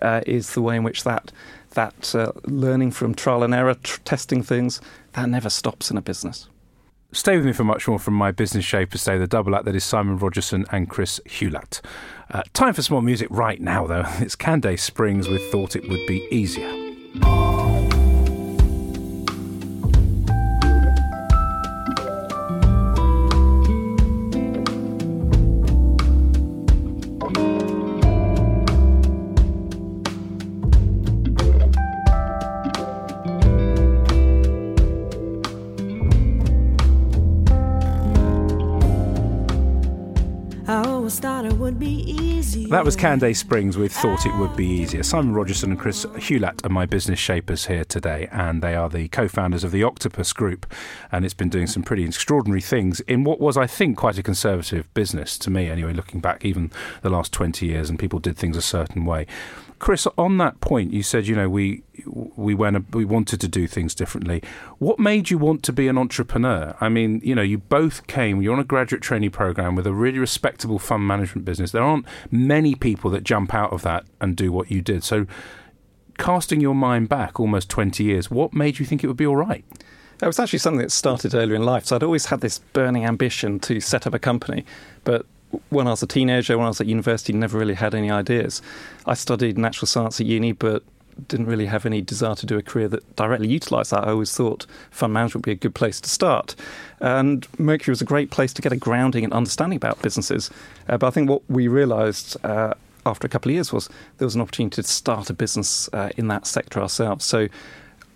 Uh, 0.00 0.22
is 0.26 0.54
the 0.54 0.62
way 0.62 0.76
in 0.76 0.84
which 0.84 1.02
that 1.02 1.32
that 1.70 2.14
uh, 2.14 2.30
learning 2.44 2.92
from 2.92 3.14
trial 3.14 3.42
and 3.42 3.52
error, 3.52 3.74
tr- 3.74 4.00
testing 4.04 4.44
things, 4.44 4.80
that 5.14 5.28
never 5.28 5.50
stops 5.50 5.90
in 5.90 5.96
a 5.96 6.00
business. 6.00 6.48
Stay 7.10 7.36
with 7.36 7.46
me 7.46 7.52
for 7.52 7.64
much 7.64 7.88
more 7.88 7.98
from 7.98 8.12
my 8.12 8.30
business 8.30 8.66
shapers 8.66 9.02
today, 9.02 9.16
the 9.16 9.26
double 9.26 9.56
act 9.56 9.64
that 9.64 9.74
is 9.74 9.82
Simon 9.82 10.18
Rogerson 10.18 10.66
and 10.70 10.90
Chris 10.90 11.20
Hulatt. 11.26 11.80
Uh, 12.30 12.42
time 12.52 12.74
for 12.74 12.82
some 12.82 12.96
more 12.96 13.02
music 13.02 13.28
right 13.30 13.60
now, 13.60 13.86
though. 13.86 14.04
It's 14.18 14.36
Candace 14.36 14.82
Springs 14.82 15.26
with 15.26 15.50
Thought 15.50 15.74
It 15.74 15.88
Would 15.88 16.06
Be 16.06 16.28
Easier. 16.30 17.47
That 42.68 42.84
was 42.84 42.94
Candace 42.94 43.38
Springs 43.38 43.78
with 43.78 43.90
Thought 43.90 44.26
It 44.26 44.36
Would 44.36 44.54
Be 44.54 44.66
Easier. 44.66 45.02
Simon 45.02 45.32
Rogerson 45.32 45.70
and 45.70 45.78
Chris 45.78 46.04
Hulatt 46.04 46.62
are 46.62 46.68
my 46.68 46.84
business 46.84 47.18
shapers 47.18 47.68
here 47.68 47.86
today, 47.86 48.28
and 48.30 48.60
they 48.60 48.74
are 48.74 48.90
the 48.90 49.08
co 49.08 49.28
founders 49.28 49.64
of 49.64 49.72
the 49.72 49.82
Octopus 49.82 50.34
Group. 50.34 50.70
And 51.10 51.24
it's 51.24 51.32
been 51.32 51.48
doing 51.48 51.68
some 51.68 51.82
pretty 51.82 52.04
extraordinary 52.04 52.60
things 52.60 53.00
in 53.00 53.24
what 53.24 53.40
was, 53.40 53.56
I 53.56 53.66
think, 53.66 53.96
quite 53.96 54.18
a 54.18 54.22
conservative 54.22 54.92
business 54.92 55.38
to 55.38 55.50
me, 55.50 55.70
anyway, 55.70 55.94
looking 55.94 56.20
back 56.20 56.44
even 56.44 56.70
the 57.00 57.08
last 57.08 57.32
20 57.32 57.64
years, 57.64 57.88
and 57.88 57.98
people 57.98 58.18
did 58.18 58.36
things 58.36 58.54
a 58.54 58.60
certain 58.60 59.06
way. 59.06 59.26
Chris, 59.78 60.06
on 60.16 60.38
that 60.38 60.60
point, 60.60 60.92
you 60.92 61.02
said 61.02 61.26
you 61.26 61.36
know 61.36 61.48
we 61.48 61.82
we 62.06 62.54
went 62.54 62.94
we 62.94 63.04
wanted 63.04 63.40
to 63.40 63.48
do 63.48 63.66
things 63.66 63.94
differently. 63.94 64.42
What 64.78 64.98
made 64.98 65.30
you 65.30 65.38
want 65.38 65.62
to 65.64 65.72
be 65.72 65.88
an 65.88 65.96
entrepreneur? 65.96 66.76
I 66.80 66.88
mean, 66.88 67.20
you 67.22 67.34
know, 67.34 67.42
you 67.42 67.58
both 67.58 68.06
came. 68.06 68.42
You're 68.42 68.54
on 68.54 68.60
a 68.60 68.64
graduate 68.64 69.02
training 69.02 69.30
program 69.30 69.74
with 69.74 69.86
a 69.86 69.92
really 69.92 70.18
respectable 70.18 70.78
fund 70.78 71.06
management 71.06 71.44
business. 71.44 71.70
There 71.70 71.82
aren't 71.82 72.06
many 72.30 72.74
people 72.74 73.10
that 73.12 73.24
jump 73.24 73.54
out 73.54 73.72
of 73.72 73.82
that 73.82 74.04
and 74.20 74.36
do 74.36 74.50
what 74.50 74.70
you 74.70 74.82
did. 74.82 75.04
So, 75.04 75.26
casting 76.18 76.60
your 76.60 76.74
mind 76.74 77.08
back 77.08 77.38
almost 77.38 77.70
20 77.70 78.02
years, 78.02 78.30
what 78.30 78.52
made 78.52 78.78
you 78.78 78.86
think 78.86 79.04
it 79.04 79.06
would 79.06 79.16
be 79.16 79.26
all 79.26 79.36
right? 79.36 79.64
It 80.20 80.26
was 80.26 80.40
actually 80.40 80.58
something 80.58 80.80
that 80.80 80.90
started 80.90 81.34
earlier 81.34 81.54
in 81.54 81.62
life. 81.62 81.86
So 81.86 81.94
I'd 81.94 82.02
always 82.02 82.26
had 82.26 82.40
this 82.40 82.58
burning 82.58 83.04
ambition 83.04 83.60
to 83.60 83.78
set 83.78 84.04
up 84.04 84.14
a 84.14 84.18
company, 84.18 84.64
but 85.04 85.24
when 85.70 85.86
I 85.86 85.90
was 85.90 86.02
a 86.02 86.06
teenager, 86.06 86.56
when 86.56 86.66
I 86.66 86.68
was 86.68 86.80
at 86.80 86.86
university, 86.86 87.32
never 87.32 87.58
really 87.58 87.74
had 87.74 87.94
any 87.94 88.10
ideas. 88.10 88.62
I 89.06 89.14
studied 89.14 89.58
natural 89.58 89.86
science 89.86 90.20
at 90.20 90.26
uni, 90.26 90.52
but 90.52 90.82
didn't 91.26 91.46
really 91.46 91.66
have 91.66 91.84
any 91.84 92.00
desire 92.00 92.36
to 92.36 92.46
do 92.46 92.56
a 92.56 92.62
career 92.62 92.86
that 92.88 93.16
directly 93.16 93.48
utilised 93.48 93.90
that. 93.90 94.04
I 94.04 94.10
always 94.10 94.32
thought 94.32 94.66
fund 94.90 95.12
management 95.12 95.46
would 95.46 95.50
be 95.50 95.52
a 95.52 95.56
good 95.56 95.74
place 95.74 96.00
to 96.00 96.08
start. 96.08 96.54
And 97.00 97.46
Mercury 97.58 97.92
was 97.92 98.00
a 98.00 98.04
great 98.04 98.30
place 98.30 98.52
to 98.52 98.62
get 98.62 98.72
a 98.72 98.76
grounding 98.76 99.24
and 99.24 99.32
understanding 99.32 99.76
about 99.76 100.00
businesses. 100.00 100.50
Uh, 100.88 100.96
but 100.96 101.08
I 101.08 101.10
think 101.10 101.28
what 101.28 101.42
we 101.50 101.66
realised 101.66 102.36
uh, 102.44 102.74
after 103.04 103.26
a 103.26 103.30
couple 103.30 103.50
of 103.50 103.54
years 103.54 103.72
was 103.72 103.88
there 104.18 104.26
was 104.26 104.36
an 104.36 104.40
opportunity 104.40 104.80
to 104.82 104.88
start 104.88 105.30
a 105.30 105.34
business 105.34 105.88
uh, 105.92 106.10
in 106.16 106.28
that 106.28 106.46
sector 106.46 106.80
ourselves. 106.80 107.24
So 107.24 107.48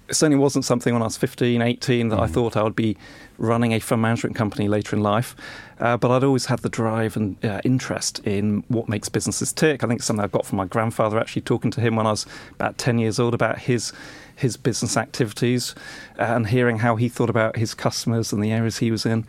it 0.09 0.15
certainly 0.15 0.39
wasn't 0.39 0.65
something 0.65 0.93
when 0.93 1.03
I 1.03 1.07
was 1.07 1.17
15, 1.17 1.63
18 1.63 2.09
that 2.09 2.19
mm. 2.19 2.23
I 2.23 2.27
thought 2.27 2.57
I 2.57 2.63
would 2.63 2.77
be 2.77 2.97
running 3.39 3.73
a 3.73 3.81
fund 3.81 4.03
management 4.03 4.37
company 4.37 4.69
later 4.69 4.97
in 4.97 5.03
life. 5.03 5.35
Uh, 5.81 5.97
but 5.97 6.11
I'd 6.11 6.23
always 6.23 6.47
had 6.47 6.61
the 6.61 6.69
drive 6.69 7.17
and 7.17 7.43
uh, 7.45 7.61
interest 7.65 8.21
in 8.21 8.63
what 8.69 8.89
makes 8.89 9.09
businesses 9.09 9.53
tick. 9.53 9.83
I 9.83 9.87
think 9.89 9.99
it's 9.99 10.07
something 10.07 10.25
I 10.25 10.29
got 10.29 10.47
from 10.47 10.59
my 10.59 10.67
grandfather, 10.67 11.19
actually 11.19 11.43
talking 11.43 11.71
to 11.73 11.81
him 11.81 11.97
when 11.97 12.07
I 12.07 12.11
was 12.11 12.27
about 12.53 12.79
10 12.79 12.99
years 12.99 13.19
old 13.19 13.35
about 13.35 13.59
his 13.61 13.93
his 14.35 14.57
business 14.57 14.97
activities 14.97 15.75
uh, 16.19 16.23
and 16.23 16.49
hearing 16.49 16.79
how 16.79 16.97
he 16.97 17.09
thought 17.09 17.29
about 17.29 17.57
his 17.57 17.75
customers 17.75 18.33
and 18.33 18.43
the 18.43 18.51
areas 18.51 18.79
he 18.79 18.91
was 18.91 19.05
in. 19.05 19.27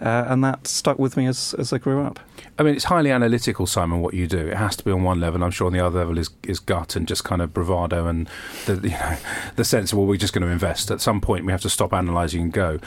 Uh, 0.00 0.24
and 0.28 0.44
that 0.44 0.66
stuck 0.66 0.98
with 0.98 1.16
me 1.16 1.26
as, 1.26 1.54
as 1.58 1.72
I 1.72 1.78
grew 1.78 2.02
up. 2.02 2.20
I 2.58 2.62
mean, 2.62 2.74
it's 2.74 2.84
highly 2.84 3.10
analytical, 3.10 3.66
Simon. 3.66 4.00
What 4.00 4.14
you 4.14 4.26
do, 4.26 4.48
it 4.48 4.56
has 4.56 4.76
to 4.76 4.84
be 4.84 4.90
on 4.90 5.02
one 5.02 5.20
level. 5.20 5.42
I'm 5.42 5.50
sure 5.50 5.66
on 5.66 5.72
the 5.72 5.80
other 5.80 6.00
level 6.00 6.18
is, 6.18 6.30
is 6.42 6.60
gut 6.60 6.96
and 6.96 7.08
just 7.08 7.24
kind 7.24 7.40
of 7.40 7.54
bravado 7.54 8.06
and 8.06 8.28
the 8.66 8.74
you 8.82 8.90
know 8.90 9.16
the 9.56 9.64
sense 9.64 9.92
of 9.92 9.98
well, 9.98 10.06
we're 10.06 10.16
just 10.16 10.34
going 10.34 10.46
to 10.46 10.52
invest. 10.52 10.90
At 10.90 11.00
some 11.00 11.20
point, 11.20 11.46
we 11.46 11.52
have 11.52 11.62
to 11.62 11.70
stop 11.70 11.92
analysing 11.92 12.42
and 12.42 12.52
go 12.52 12.78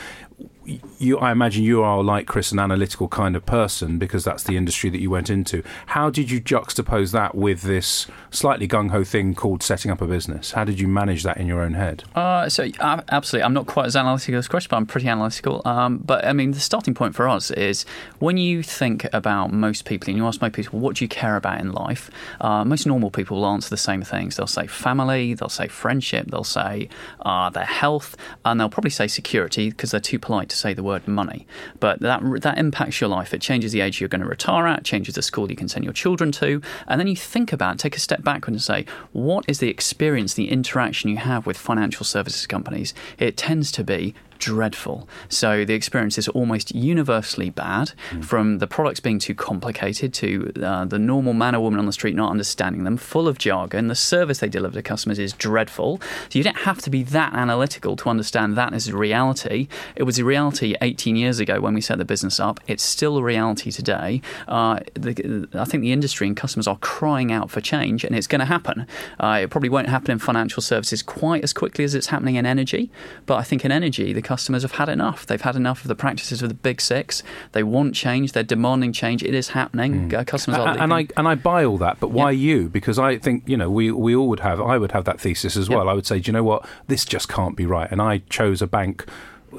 you, 0.97 1.17
I 1.17 1.31
imagine 1.31 1.63
you 1.63 1.81
are 1.81 2.03
like 2.03 2.27
Chris, 2.27 2.51
an 2.51 2.59
analytical 2.59 3.07
kind 3.07 3.35
of 3.35 3.45
person 3.45 3.97
because 3.97 4.23
that's 4.23 4.43
the 4.43 4.57
industry 4.57 4.89
that 4.89 4.99
you 4.99 5.09
went 5.09 5.29
into. 5.29 5.63
How 5.87 6.09
did 6.09 6.29
you 6.29 6.41
juxtapose 6.41 7.11
that 7.11 7.35
with 7.35 7.61
this 7.61 8.07
slightly 8.31 8.67
gung 8.67 8.91
ho 8.91 9.03
thing 9.03 9.33
called 9.33 9.63
setting 9.63 9.91
up 9.91 10.01
a 10.01 10.07
business? 10.07 10.51
How 10.51 10.63
did 10.63 10.79
you 10.79 10.87
manage 10.87 11.23
that 11.23 11.37
in 11.37 11.47
your 11.47 11.61
own 11.61 11.73
head? 11.73 12.03
Uh, 12.15 12.49
so, 12.49 12.69
uh, 12.79 13.01
absolutely, 13.09 13.43
I'm 13.43 13.53
not 13.53 13.67
quite 13.67 13.87
as 13.87 13.95
analytical 13.95 14.37
as 14.37 14.47
Chris, 14.47 14.67
but 14.67 14.77
I'm 14.77 14.85
pretty 14.85 15.07
analytical. 15.07 15.61
Um, 15.65 15.97
but 15.99 16.25
I 16.25 16.33
mean, 16.33 16.51
the 16.51 16.59
starting 16.59 16.93
point 16.93 17.15
for 17.15 17.27
us 17.27 17.51
is 17.51 17.85
when 18.19 18.37
you 18.37 18.63
think 18.63 19.07
about 19.13 19.51
most 19.51 19.85
people 19.85 20.09
and 20.09 20.17
you 20.17 20.25
ask 20.25 20.41
most 20.41 20.53
people, 20.53 20.79
what 20.79 20.95
do 20.97 21.05
you 21.05 21.09
care 21.09 21.35
about 21.35 21.59
in 21.59 21.71
life? 21.71 22.11
Uh, 22.41 22.63
most 22.65 22.85
normal 22.85 23.11
people 23.11 23.37
will 23.37 23.47
answer 23.47 23.69
the 23.69 23.77
same 23.77 24.03
things. 24.03 24.35
They'll 24.35 24.47
say 24.47 24.67
family, 24.67 25.33
they'll 25.33 25.49
say 25.49 25.67
friendship, 25.67 26.27
they'll 26.31 26.43
say 26.43 26.89
uh, 27.21 27.49
their 27.49 27.65
health, 27.65 28.15
and 28.45 28.59
they'll 28.59 28.69
probably 28.69 28.91
say 28.91 29.07
security 29.07 29.69
because 29.69 29.91
they're 29.91 29.99
too 29.99 30.19
polite 30.19 30.49
to 30.49 30.57
say 30.59 30.73
the 30.73 30.83
word 30.83 31.07
money, 31.07 31.47
but 31.79 31.99
that 32.01 32.21
that 32.41 32.57
impacts 32.57 33.01
your 33.01 33.09
life. 33.09 33.33
It 33.33 33.41
changes 33.41 33.71
the 33.71 33.81
age 33.81 33.99
you're 33.99 34.09
going 34.09 34.21
to 34.21 34.27
retire 34.27 34.67
at, 34.67 34.83
changes 34.83 35.15
the 35.15 35.21
school 35.21 35.49
you 35.49 35.55
can 35.55 35.67
send 35.67 35.83
your 35.83 35.93
children 35.93 36.31
to, 36.33 36.61
and 36.87 36.99
then 36.99 37.07
you 37.07 37.15
think 37.15 37.53
about, 37.53 37.79
take 37.79 37.95
a 37.95 37.99
step 37.99 38.23
backward 38.23 38.53
and 38.53 38.61
say, 38.61 38.85
what 39.11 39.45
is 39.47 39.59
the 39.59 39.69
experience, 39.69 40.33
the 40.33 40.49
interaction 40.49 41.09
you 41.09 41.17
have 41.17 41.45
with 41.45 41.57
financial 41.57 42.05
services 42.05 42.45
companies? 42.45 42.93
It 43.17 43.37
tends 43.37 43.71
to 43.73 43.83
be 43.83 44.13
dreadful. 44.39 45.07
So 45.27 45.65
the 45.65 45.73
experience 45.73 46.17
is 46.17 46.27
almost 46.29 46.73
universally 46.73 47.49
bad, 47.49 47.91
mm. 48.09 48.23
from 48.23 48.57
the 48.57 48.67
products 48.67 48.99
being 48.99 49.19
too 49.19 49.35
complicated 49.35 50.13
to 50.15 50.51
uh, 50.63 50.85
the 50.85 50.97
normal 50.97 51.33
man 51.33 51.55
or 51.55 51.61
woman 51.61 51.79
on 51.79 51.85
the 51.85 51.93
street 51.93 52.15
not 52.15 52.31
understanding 52.31 52.83
them, 52.83 52.97
full 52.97 53.27
of 53.27 53.37
jargon. 53.37 53.87
The 53.87 53.95
service 53.95 54.39
they 54.39 54.49
deliver 54.49 54.75
to 54.75 54.81
customers 54.81 55.19
is 55.19 55.33
dreadful. 55.33 56.01
So 56.29 56.39
you 56.39 56.43
don't 56.43 56.59
have 56.59 56.79
to 56.81 56.89
be 56.89 57.03
that 57.03 57.33
analytical 57.33 57.95
to 57.97 58.09
understand 58.09 58.55
that 58.57 58.73
is 58.73 58.87
a 58.87 58.97
reality. 58.97 59.67
It 59.95 60.03
was 60.03 60.17
a 60.17 60.25
reality 60.25 60.75
18 60.81 61.15
years 61.15 61.39
ago 61.39 61.61
when 61.61 61.73
we 61.73 61.81
set 61.81 61.97
the 61.97 62.05
business 62.05 62.39
up. 62.39 62.59
It's 62.67 62.83
still 62.83 63.17
a 63.17 63.23
reality 63.23 63.71
today. 63.71 64.21
Uh, 64.47 64.79
the, 64.93 65.47
I 65.53 65.65
think 65.65 65.81
the 65.81 65.91
industry 65.91 66.27
and 66.27 66.35
customers 66.35 66.67
are 66.67 66.77
crying 66.77 67.31
out 67.31 67.51
for 67.51 67.61
change, 67.61 68.03
and 68.03 68.15
it's 68.15 68.27
going 68.27 68.39
to 68.39 68.45
happen. 68.45 68.87
Uh, 69.19 69.39
it 69.43 69.49
probably 69.49 69.69
won't 69.69 69.89
happen 69.89 70.11
in 70.11 70.19
financial 70.19 70.61
services 70.61 71.03
quite 71.03 71.43
as 71.43 71.53
quickly 71.53 71.83
as 71.83 71.93
it's 71.95 72.07
happening 72.07 72.35
in 72.35 72.45
energy, 72.45 72.89
but 73.25 73.35
I 73.35 73.43
think 73.43 73.65
in 73.65 73.71
energy, 73.71 74.13
the 74.13 74.21
customers 74.29 74.61
have 74.61 74.73
had 74.73 74.89
enough. 74.89 75.25
They've 75.25 75.41
had 75.41 75.55
enough 75.55 75.81
of 75.81 75.87
the 75.87 75.95
practices 75.95 76.43
of 76.43 76.49
the 76.49 76.53
big 76.53 76.79
six. 76.79 77.23
They 77.53 77.63
want 77.63 77.95
change. 77.95 78.33
They're 78.33 78.43
demanding 78.43 78.93
change. 78.93 79.23
It 79.23 79.33
is 79.33 79.49
happening. 79.49 80.11
Mm. 80.11 80.27
customers 80.27 80.59
are. 80.59 80.77
And 80.77 80.93
I 80.93 81.07
and 81.17 81.27
I 81.27 81.33
buy 81.33 81.65
all 81.65 81.79
that. 81.79 81.99
But 81.99 82.11
why 82.11 82.29
yeah. 82.29 82.47
you? 82.47 82.69
Because 82.69 82.99
I 82.99 83.17
think 83.17 83.49
you 83.49 83.57
know 83.57 83.71
we 83.71 83.89
we 83.91 84.15
all 84.15 84.29
would 84.29 84.41
have. 84.41 84.61
I 84.61 84.77
would 84.77 84.91
have 84.91 85.05
that 85.05 85.19
thesis 85.19 85.57
as 85.57 85.67
well. 85.67 85.89
I 85.89 85.93
would 85.93 86.05
say, 86.05 86.19
do 86.19 86.29
you 86.29 86.33
know 86.33 86.43
what? 86.43 86.63
This 86.85 87.05
just 87.05 87.27
can't 87.27 87.55
be 87.55 87.65
right. 87.65 87.91
And 87.91 88.03
I 88.03 88.19
chose 88.29 88.61
a 88.61 88.67
bank 88.67 89.07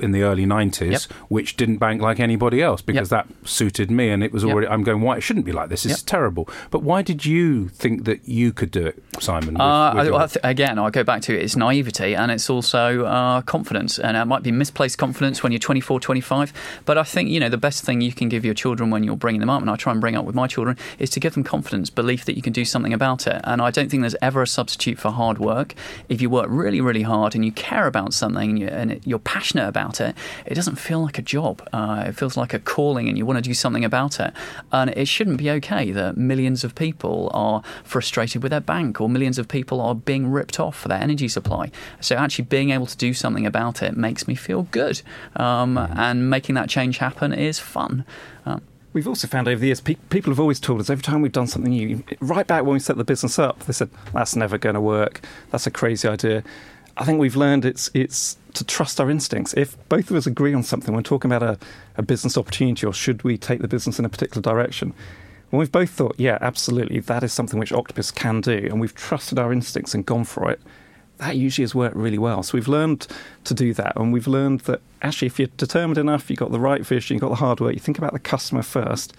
in 0.00 0.12
the 0.12 0.23
early 0.23 0.47
90s, 0.47 0.90
Yep. 0.90 1.00
which 1.28 1.56
didn't 1.56 1.78
bank 1.78 2.00
like 2.02 2.20
anybody 2.20 2.62
else 2.62 2.82
because 2.82 3.09
that 3.11 3.26
suited 3.44 3.90
me. 3.90 4.11
And 4.11 4.23
it 4.23 4.32
was 4.32 4.42
Yep. 4.44 4.52
already, 4.52 4.68
I'm 4.68 4.82
going, 4.82 5.00
why? 5.00 5.16
It 5.16 5.23
shouldn't 5.23 5.47
be 5.47 5.52
like 5.52 5.68
this. 5.68 5.85
It's 5.85 6.00
Yep. 6.00 6.06
terrible. 6.06 6.49
But 6.70 6.82
why 6.82 7.02
did 7.02 7.25
you 7.26 7.68
think 7.68 8.04
that 8.04 8.28
you 8.28 8.52
could 8.52 8.70
do 8.70 8.87
it, 8.87 9.02
Simon? 9.20 9.54
with- 9.54 9.61
Uh, 9.61 9.92
with 9.94 10.02
I, 10.02 10.04
your- 10.09 10.20
I 10.23 10.26
th- 10.26 10.38
again, 10.44 10.78
I 10.78 10.90
go 10.90 11.02
back 11.04 11.23
to 11.23 11.35
it. 11.37 11.42
it's 11.42 11.56
naivety 11.56 12.14
and 12.14 12.30
it's 12.30 12.49
also 12.50 13.04
uh, 13.04 13.40
confidence. 13.42 13.99
And 13.99 14.16
it 14.16 14.25
might 14.26 14.42
be 14.42 14.52
misplaced 14.52 14.99
confidence 14.99 15.42
when 15.42 15.52
you're 15.52 15.59
24, 15.59 16.00
25. 16.00 16.52
But 16.85 16.99
I 16.99 17.02
think, 17.02 17.28
you 17.30 17.40
know, 17.40 17.49
the 17.49 17.59
best 17.59 17.85
thing 17.85 18.00
you 18.00 18.12
can 18.12 18.28
give 18.28 18.44
your 18.44 18.54
children 18.54 18.90
when 18.90 19.04
you're 19.04 19.16
bringing 19.16 19.40
them 19.40 19.50
up, 19.50 19.61
and 19.61 19.70
I 19.70 19.76
try 19.76 19.92
and 19.92 20.00
bring 20.00 20.16
up 20.16 20.25
with 20.25 20.35
my 20.35 20.47
children, 20.47 20.76
is 20.99 21.11
to 21.11 21.20
give 21.20 21.35
them 21.35 21.44
confidence, 21.44 21.90
belief 21.90 22.25
that 22.26 22.37
you 22.37 22.42
can 22.42 22.52
do 22.52 22.64
something 22.64 22.92
about 22.92 23.26
it. 23.26 23.40
And 23.44 23.61
I 23.62 23.70
don't 23.70 23.90
think 23.90 24.02
there's 24.02 24.16
ever 24.23 24.42
a 24.42 24.47
substitute 24.47 24.99
for 24.99 25.11
hard 25.11 25.38
work. 25.38 25.75
If 26.09 26.20
you 26.23 26.30
work 26.30 26.47
really, 26.49 26.80
really 26.80 27.02
hard 27.02 27.35
and 27.35 27.44
you 27.44 27.52
care 27.52 27.87
about 27.87 28.14
something 28.14 28.62
and, 28.62 29.00
you're 29.04 29.18
passionate 29.18 29.66
about 29.68 29.79
it, 30.00 30.16
it 30.46 30.54
doesn't 30.54 30.76
feel 30.76 31.02
like 31.02 31.18
a 31.18 31.22
job. 31.22 31.66
Uh, 31.72 32.04
it 32.08 32.12
feels 32.12 32.37
like 32.37 32.52
a 32.52 32.58
calling 32.58 33.08
and 33.08 33.16
you 33.16 33.25
want 33.25 33.37
to 33.37 33.42
do 33.42 33.54
something 33.54 33.84
about 33.84 34.20
it. 34.20 34.32
And 34.72 34.90
it 34.90 35.08
shouldn't 35.08 35.38
be 35.38 35.50
okay 35.50 35.90
that 35.92 36.16
millions 36.16 36.64
of 36.64 36.75
people 36.75 37.30
are 37.32 37.62
frustrated 37.84 38.42
with 38.42 38.50
their 38.50 38.60
bank 38.60 39.00
or 39.00 39.08
millions 39.08 39.38
of 39.38 39.49
people 39.49 39.80
are 39.80 39.94
being 39.94 40.30
ripped 40.30 40.60
off 40.60 40.76
for 40.76 40.88
their 40.88 41.00
energy 41.00 41.28
supply. 41.28 41.70
So 42.00 42.16
actually 42.16 42.44
being 42.44 42.70
able 42.70 42.87
to 42.87 42.96
do 42.96 43.14
something 43.14 43.46
about 43.46 43.82
it 43.82 43.96
makes 43.96 44.28
me 44.28 44.34
feel 44.34 44.64
good. 44.70 45.02
Um, 45.37 45.78
and 45.78 46.28
making 46.28 46.54
that 46.56 46.68
change 46.68 46.99
happen 46.99 47.32
is 47.32 47.58
fun. 47.58 48.04
Um, 48.44 48.62
We've 48.92 49.06
also 49.06 49.28
found 49.28 49.46
over 49.46 49.60
the 49.60 49.66
years, 49.66 49.80
pe- 49.80 49.94
people 50.08 50.32
have 50.32 50.40
always 50.40 50.58
told 50.58 50.80
us 50.80 50.90
every 50.90 51.02
time 51.02 51.22
we've 51.22 51.30
done 51.30 51.46
something 51.46 51.70
new, 51.70 52.02
right 52.20 52.44
back 52.44 52.64
when 52.64 52.72
we 52.72 52.80
set 52.80 52.96
the 52.96 53.04
business 53.04 53.38
up, 53.38 53.60
they 53.60 53.72
said, 53.72 53.88
that's 54.12 54.34
never 54.34 54.58
going 54.58 54.75
to 54.75 54.80
work. 54.80 55.20
That's 55.52 55.66
a 55.66 55.70
crazy 55.70 56.08
idea. 56.08 56.42
I 57.00 57.04
think 57.04 57.19
we've 57.19 57.35
learned 57.35 57.64
it's, 57.64 57.90
it's 57.95 58.37
to 58.52 58.62
trust 58.62 59.00
our 59.00 59.11
instincts. 59.11 59.54
If 59.54 59.76
both 59.88 60.11
of 60.11 60.16
us 60.16 60.26
agree 60.26 60.52
on 60.52 60.62
something, 60.62 60.95
we're 60.95 61.00
talking 61.00 61.33
about 61.33 61.42
a, 61.42 61.59
a 61.97 62.02
business 62.02 62.37
opportunity 62.37 62.87
or 62.87 62.92
should 62.92 63.25
we 63.25 63.38
take 63.38 63.61
the 63.61 63.69
business 63.69 63.99
in 63.99 64.04
a 64.04 64.11
particular 64.11 64.42
direction, 64.42 64.92
when 65.49 65.61
we've 65.61 65.73
both 65.73 65.88
thought, 65.88 66.14
yeah, 66.19 66.37
absolutely, 66.42 67.00
that 67.00 67.25
is 67.25 67.33
something 67.33 67.59
which 67.59 67.73
Octopus 67.73 68.11
can 68.11 68.42
do, 68.42 68.69
and 68.71 68.80
we've 68.80 68.95
trusted 68.95 69.38
our 69.38 69.50
instincts 69.50 69.95
and 69.95 70.04
gone 70.04 70.25
for 70.25 70.50
it, 70.50 70.61
that 71.16 71.37
usually 71.37 71.64
has 71.64 71.75
worked 71.75 71.97
really 71.97 72.19
well. 72.19 72.42
So 72.42 72.57
we've 72.57 72.69
learned 72.69 73.09
to 73.45 73.54
do 73.54 73.73
that, 73.75 73.97
and 73.97 74.12
we've 74.12 74.28
learned 74.28 74.61
that 74.61 74.80
actually, 75.02 75.26
if 75.26 75.38
you're 75.38 75.49
determined 75.57 75.99
enough, 75.99 76.28
you've 76.28 76.38
got 76.38 76.52
the 76.52 76.61
right 76.61 76.87
vision, 76.87 77.14
you've 77.14 77.23
got 77.23 77.30
the 77.30 77.37
hard 77.37 77.61
work, 77.61 77.73
you 77.73 77.80
think 77.80 77.99
about 77.99 78.12
the 78.12 78.21
customer 78.21 78.62
first, 78.62 79.16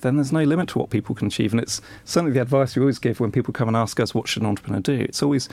then 0.00 0.16
there's 0.16 0.32
no 0.32 0.44
limit 0.44 0.68
to 0.68 0.78
what 0.78 0.90
people 0.90 1.14
can 1.14 1.26
achieve. 1.26 1.52
And 1.52 1.60
it's 1.60 1.80
certainly 2.04 2.32
the 2.32 2.42
advice 2.42 2.76
we 2.76 2.80
always 2.80 2.98
give 2.98 3.18
when 3.18 3.32
people 3.32 3.52
come 3.52 3.68
and 3.68 3.76
ask 3.76 3.98
us, 3.98 4.14
what 4.14 4.28
should 4.28 4.42
an 4.42 4.48
entrepreneur 4.48 4.80
do? 4.80 5.00
It's 5.00 5.22
always 5.22 5.48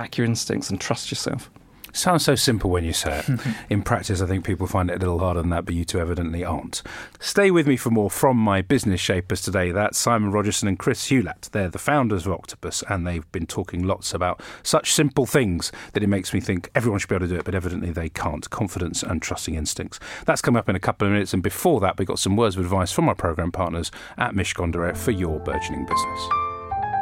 back 0.00 0.16
your 0.16 0.26
instincts 0.26 0.70
and 0.70 0.80
trust 0.80 1.10
yourself. 1.10 1.50
Sounds 1.92 2.24
so 2.24 2.34
simple 2.34 2.70
when 2.70 2.84
you 2.84 2.94
say 2.94 3.18
it. 3.18 3.40
In 3.68 3.82
practice, 3.82 4.22
I 4.22 4.26
think 4.26 4.46
people 4.46 4.66
find 4.66 4.88
it 4.88 4.94
a 4.94 4.98
little 4.98 5.18
harder 5.18 5.42
than 5.42 5.50
that, 5.50 5.66
but 5.66 5.74
you 5.74 5.84
two 5.84 6.00
evidently 6.00 6.42
aren't. 6.42 6.82
Stay 7.18 7.50
with 7.50 7.66
me 7.66 7.76
for 7.76 7.90
more 7.90 8.08
from 8.08 8.38
my 8.38 8.62
business 8.62 8.98
shapers 8.98 9.42
today. 9.42 9.72
That's 9.72 9.98
Simon 9.98 10.32
Rogerson 10.32 10.68
and 10.68 10.78
Chris 10.78 11.08
Hulatt. 11.08 11.50
They're 11.50 11.68
the 11.68 11.78
founders 11.78 12.24
of 12.24 12.32
Octopus, 12.32 12.82
and 12.88 13.06
they've 13.06 13.30
been 13.30 13.44
talking 13.44 13.82
lots 13.82 14.14
about 14.14 14.40
such 14.62 14.94
simple 14.94 15.26
things 15.26 15.70
that 15.92 16.02
it 16.02 16.08
makes 16.08 16.32
me 16.32 16.40
think 16.40 16.70
everyone 16.74 16.98
should 16.98 17.10
be 17.10 17.16
able 17.16 17.26
to 17.26 17.34
do 17.34 17.38
it, 17.40 17.44
but 17.44 17.54
evidently 17.54 17.90
they 17.90 18.08
can't. 18.08 18.48
Confidence 18.48 19.02
and 19.02 19.20
trusting 19.20 19.54
instincts. 19.54 20.00
That's 20.24 20.40
coming 20.40 20.60
up 20.60 20.70
in 20.70 20.76
a 20.76 20.80
couple 20.80 21.06
of 21.06 21.12
minutes, 21.12 21.34
and 21.34 21.42
before 21.42 21.78
that, 21.80 21.98
we've 21.98 22.08
got 22.08 22.18
some 22.18 22.38
words 22.38 22.56
of 22.56 22.64
advice 22.64 22.90
from 22.90 23.06
our 23.06 23.14
programme 23.14 23.52
partners 23.52 23.90
at 24.16 24.32
Mishcon 24.32 24.72
de 24.72 24.78
Reya 24.78 24.96
for 24.96 25.10
your 25.10 25.38
burgeoning 25.40 25.84
business. 25.84 26.49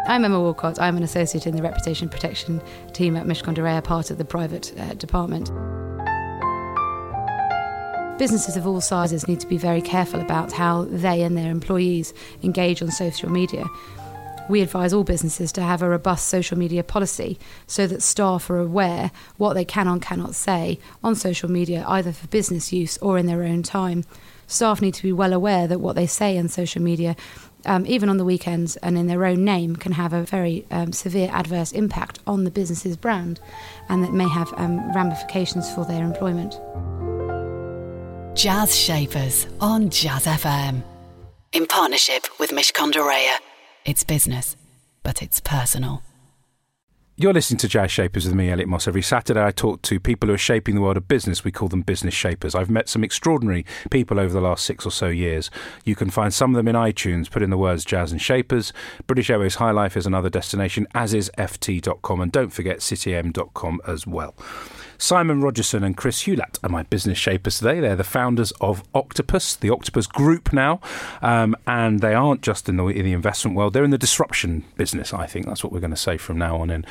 I'm 0.08 0.24
Emma 0.24 0.40
Walcott. 0.40 0.80
I'm 0.80 0.96
an 0.96 1.02
associate 1.02 1.46
in 1.46 1.54
the 1.54 1.62
reputation 1.62 2.08
protection 2.08 2.62
team 2.94 3.14
at 3.14 3.26
Mishcon 3.26 3.52
de 3.52 3.60
Reya, 3.60 3.84
part 3.84 4.10
of 4.10 4.16
the 4.16 4.24
private 4.24 4.72
uh, 4.80 4.94
department. 4.94 5.50
Businesses 8.18 8.56
of 8.56 8.66
all 8.66 8.80
sizes 8.80 9.28
need 9.28 9.38
to 9.40 9.46
be 9.46 9.58
very 9.58 9.82
careful 9.82 10.22
about 10.22 10.50
how 10.50 10.84
they 10.84 11.20
and 11.20 11.36
their 11.36 11.50
employees 11.50 12.14
engage 12.42 12.80
on 12.80 12.90
social 12.90 13.28
media. 13.28 13.66
We 14.48 14.62
advise 14.62 14.94
all 14.94 15.04
businesses 15.04 15.52
to 15.52 15.60
have 15.60 15.82
a 15.82 15.90
robust 15.90 16.28
social 16.28 16.56
media 16.56 16.82
policy 16.82 17.38
so 17.66 17.86
that 17.86 18.02
staff 18.02 18.48
are 18.48 18.58
aware 18.58 19.10
what 19.36 19.52
they 19.52 19.66
can 19.66 19.86
and 19.86 20.00
cannot 20.00 20.34
say 20.34 20.78
on 21.04 21.16
social 21.16 21.50
media, 21.50 21.84
either 21.86 22.12
for 22.12 22.28
business 22.28 22.72
use 22.72 22.96
or 22.98 23.18
in 23.18 23.26
their 23.26 23.42
own 23.42 23.62
time. 23.62 24.04
Staff 24.46 24.80
need 24.80 24.94
to 24.94 25.02
be 25.02 25.12
well 25.12 25.34
aware 25.34 25.68
that 25.68 25.80
what 25.80 25.94
they 25.96 26.06
say 26.06 26.38
on 26.38 26.48
social 26.48 26.80
media 26.80 27.14
um, 27.64 27.86
even 27.86 28.08
on 28.08 28.16
the 28.16 28.24
weekends 28.24 28.76
and 28.76 28.96
in 28.96 29.06
their 29.06 29.24
own 29.24 29.44
name, 29.44 29.76
can 29.76 29.92
have 29.92 30.12
a 30.12 30.22
very 30.22 30.66
um, 30.70 30.92
severe 30.92 31.28
adverse 31.32 31.72
impact 31.72 32.18
on 32.26 32.44
the 32.44 32.50
business's 32.50 32.96
brand 32.96 33.40
and 33.88 34.02
that 34.02 34.12
may 34.12 34.28
have 34.28 34.52
um, 34.56 34.92
ramifications 34.94 35.72
for 35.74 35.84
their 35.84 36.04
employment. 36.04 36.60
Jazz 38.36 38.76
Shapers 38.76 39.46
on 39.60 39.90
Jazz 39.90 40.26
FM. 40.26 40.82
In 41.52 41.66
partnership 41.66 42.26
with 42.38 42.50
Mishcon 42.50 42.92
de 42.92 43.00
Reya. 43.00 43.36
It's 43.84 44.04
business, 44.04 44.56
but 45.02 45.22
it's 45.22 45.40
personal. 45.40 46.02
You're 47.20 47.32
listening 47.32 47.58
to 47.58 47.68
Jazz 47.68 47.90
Shapers 47.90 48.26
with 48.26 48.36
me, 48.36 48.48
Elliot 48.48 48.68
Moss. 48.68 48.86
Every 48.86 49.02
Saturday, 49.02 49.44
I 49.44 49.50
talk 49.50 49.82
to 49.82 49.98
people 49.98 50.28
who 50.28 50.34
are 50.36 50.38
shaping 50.38 50.76
the 50.76 50.80
world 50.80 50.96
of 50.96 51.08
business. 51.08 51.42
We 51.42 51.50
call 51.50 51.66
them 51.66 51.82
business 51.82 52.14
shapers. 52.14 52.54
I've 52.54 52.70
met 52.70 52.88
some 52.88 53.02
extraordinary 53.02 53.66
people 53.90 54.20
over 54.20 54.32
the 54.32 54.40
last 54.40 54.64
six 54.64 54.86
or 54.86 54.92
so 54.92 55.08
years. 55.08 55.50
You 55.84 55.96
can 55.96 56.10
find 56.10 56.32
some 56.32 56.52
of 56.52 56.56
them 56.56 56.68
in 56.68 56.76
iTunes. 56.76 57.28
Put 57.28 57.42
in 57.42 57.50
the 57.50 57.58
words 57.58 57.84
Jazz 57.84 58.12
and 58.12 58.22
Shapers. 58.22 58.72
British 59.08 59.30
Airways 59.30 59.56
High 59.56 59.72
Life 59.72 59.96
is 59.96 60.06
another 60.06 60.30
destination, 60.30 60.86
as 60.94 61.12
is 61.12 61.28
FT.com. 61.36 62.20
And 62.20 62.30
don't 62.30 62.52
forget 62.52 62.78
CityAM.com 62.78 63.80
as 63.84 64.06
well. 64.06 64.36
Simon 64.98 65.40
Rogerson 65.40 65.84
and 65.84 65.96
Chris 65.96 66.24
Hulatt 66.24 66.58
are 66.62 66.68
my 66.68 66.82
business 66.82 67.16
shapers 67.16 67.58
today. 67.58 67.78
They're 67.80 67.96
the 67.96 68.04
founders 68.04 68.52
of 68.60 68.82
Octopus, 68.94 69.54
the 69.56 69.70
Octopus 69.70 70.06
Group 70.06 70.52
now, 70.52 70.80
um, 71.22 71.56
and 71.66 72.00
they 72.00 72.14
aren't 72.14 72.42
just 72.42 72.68
in 72.68 72.76
the 72.76 72.86
in 72.86 73.04
the 73.04 73.12
investment 73.12 73.56
world; 73.56 73.72
they're 73.72 73.84
in 73.84 73.90
the 73.90 73.98
disruption 73.98 74.64
business. 74.76 75.14
I 75.14 75.26
think 75.26 75.46
that's 75.46 75.62
what 75.62 75.72
we're 75.72 75.80
going 75.80 75.90
to 75.92 75.96
say 75.96 76.16
from 76.16 76.36
now 76.36 76.56
on 76.56 76.70
in. 76.70 76.84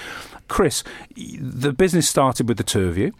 Chris, 0.47 0.83
the 1.15 1.73
business 1.73 2.07
started 2.07 2.47
with 2.47 2.57
the 2.57 2.63
two 2.63 2.87
of 2.87 2.97
you. 2.97 3.13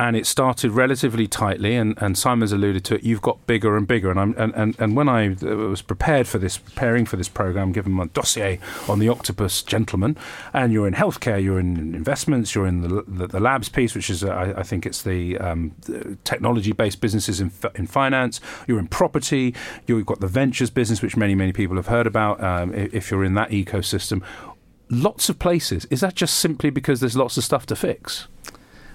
And 0.00 0.16
it 0.16 0.26
started 0.26 0.70
relatively 0.70 1.26
tightly, 1.26 1.76
and, 1.76 1.94
and 2.00 2.16
Simon's 2.16 2.52
alluded 2.52 2.84
to 2.86 2.94
it. 2.94 3.02
You've 3.04 3.20
got 3.20 3.46
bigger 3.46 3.76
and 3.76 3.86
bigger, 3.86 4.10
and 4.10 4.18
I'm 4.18 4.34
and, 4.38 4.54
and, 4.54 4.74
and 4.78 4.96
when 4.96 5.10
I 5.10 5.36
was 5.42 5.82
prepared 5.82 6.26
for 6.26 6.38
this, 6.38 6.56
preparing 6.56 7.04
for 7.04 7.18
this 7.18 7.28
program, 7.28 7.70
given 7.70 7.92
my 7.92 8.06
dossier 8.06 8.58
on 8.88 8.98
the 8.98 9.10
Octopus 9.10 9.62
gentleman, 9.62 10.16
and 10.54 10.72
you're 10.72 10.88
in 10.88 10.94
healthcare, 10.94 11.38
you're 11.44 11.60
in 11.60 11.94
investments, 11.94 12.54
you're 12.54 12.66
in 12.66 12.80
the 12.80 13.04
the, 13.06 13.26
the 13.26 13.40
labs 13.40 13.68
piece, 13.68 13.94
which 13.94 14.08
is 14.08 14.24
uh, 14.24 14.30
I, 14.30 14.60
I 14.60 14.62
think 14.62 14.86
it's 14.86 15.02
the, 15.02 15.36
um, 15.36 15.74
the 15.82 16.16
technology-based 16.24 16.98
businesses 17.02 17.38
in 17.38 17.52
in 17.74 17.86
finance. 17.86 18.40
You're 18.66 18.78
in 18.78 18.88
property. 18.88 19.54
You've 19.86 20.06
got 20.06 20.20
the 20.20 20.28
ventures 20.28 20.70
business, 20.70 21.02
which 21.02 21.14
many 21.14 21.34
many 21.34 21.52
people 21.52 21.76
have 21.76 21.88
heard 21.88 22.06
about. 22.06 22.42
Um, 22.42 22.72
if 22.72 23.10
you're 23.10 23.24
in 23.24 23.34
that 23.34 23.50
ecosystem, 23.50 24.22
lots 24.88 25.28
of 25.28 25.38
places. 25.38 25.86
Is 25.90 26.00
that 26.00 26.14
just 26.14 26.38
simply 26.38 26.70
because 26.70 27.00
there's 27.00 27.16
lots 27.16 27.36
of 27.36 27.44
stuff 27.44 27.66
to 27.66 27.76
fix? 27.76 28.28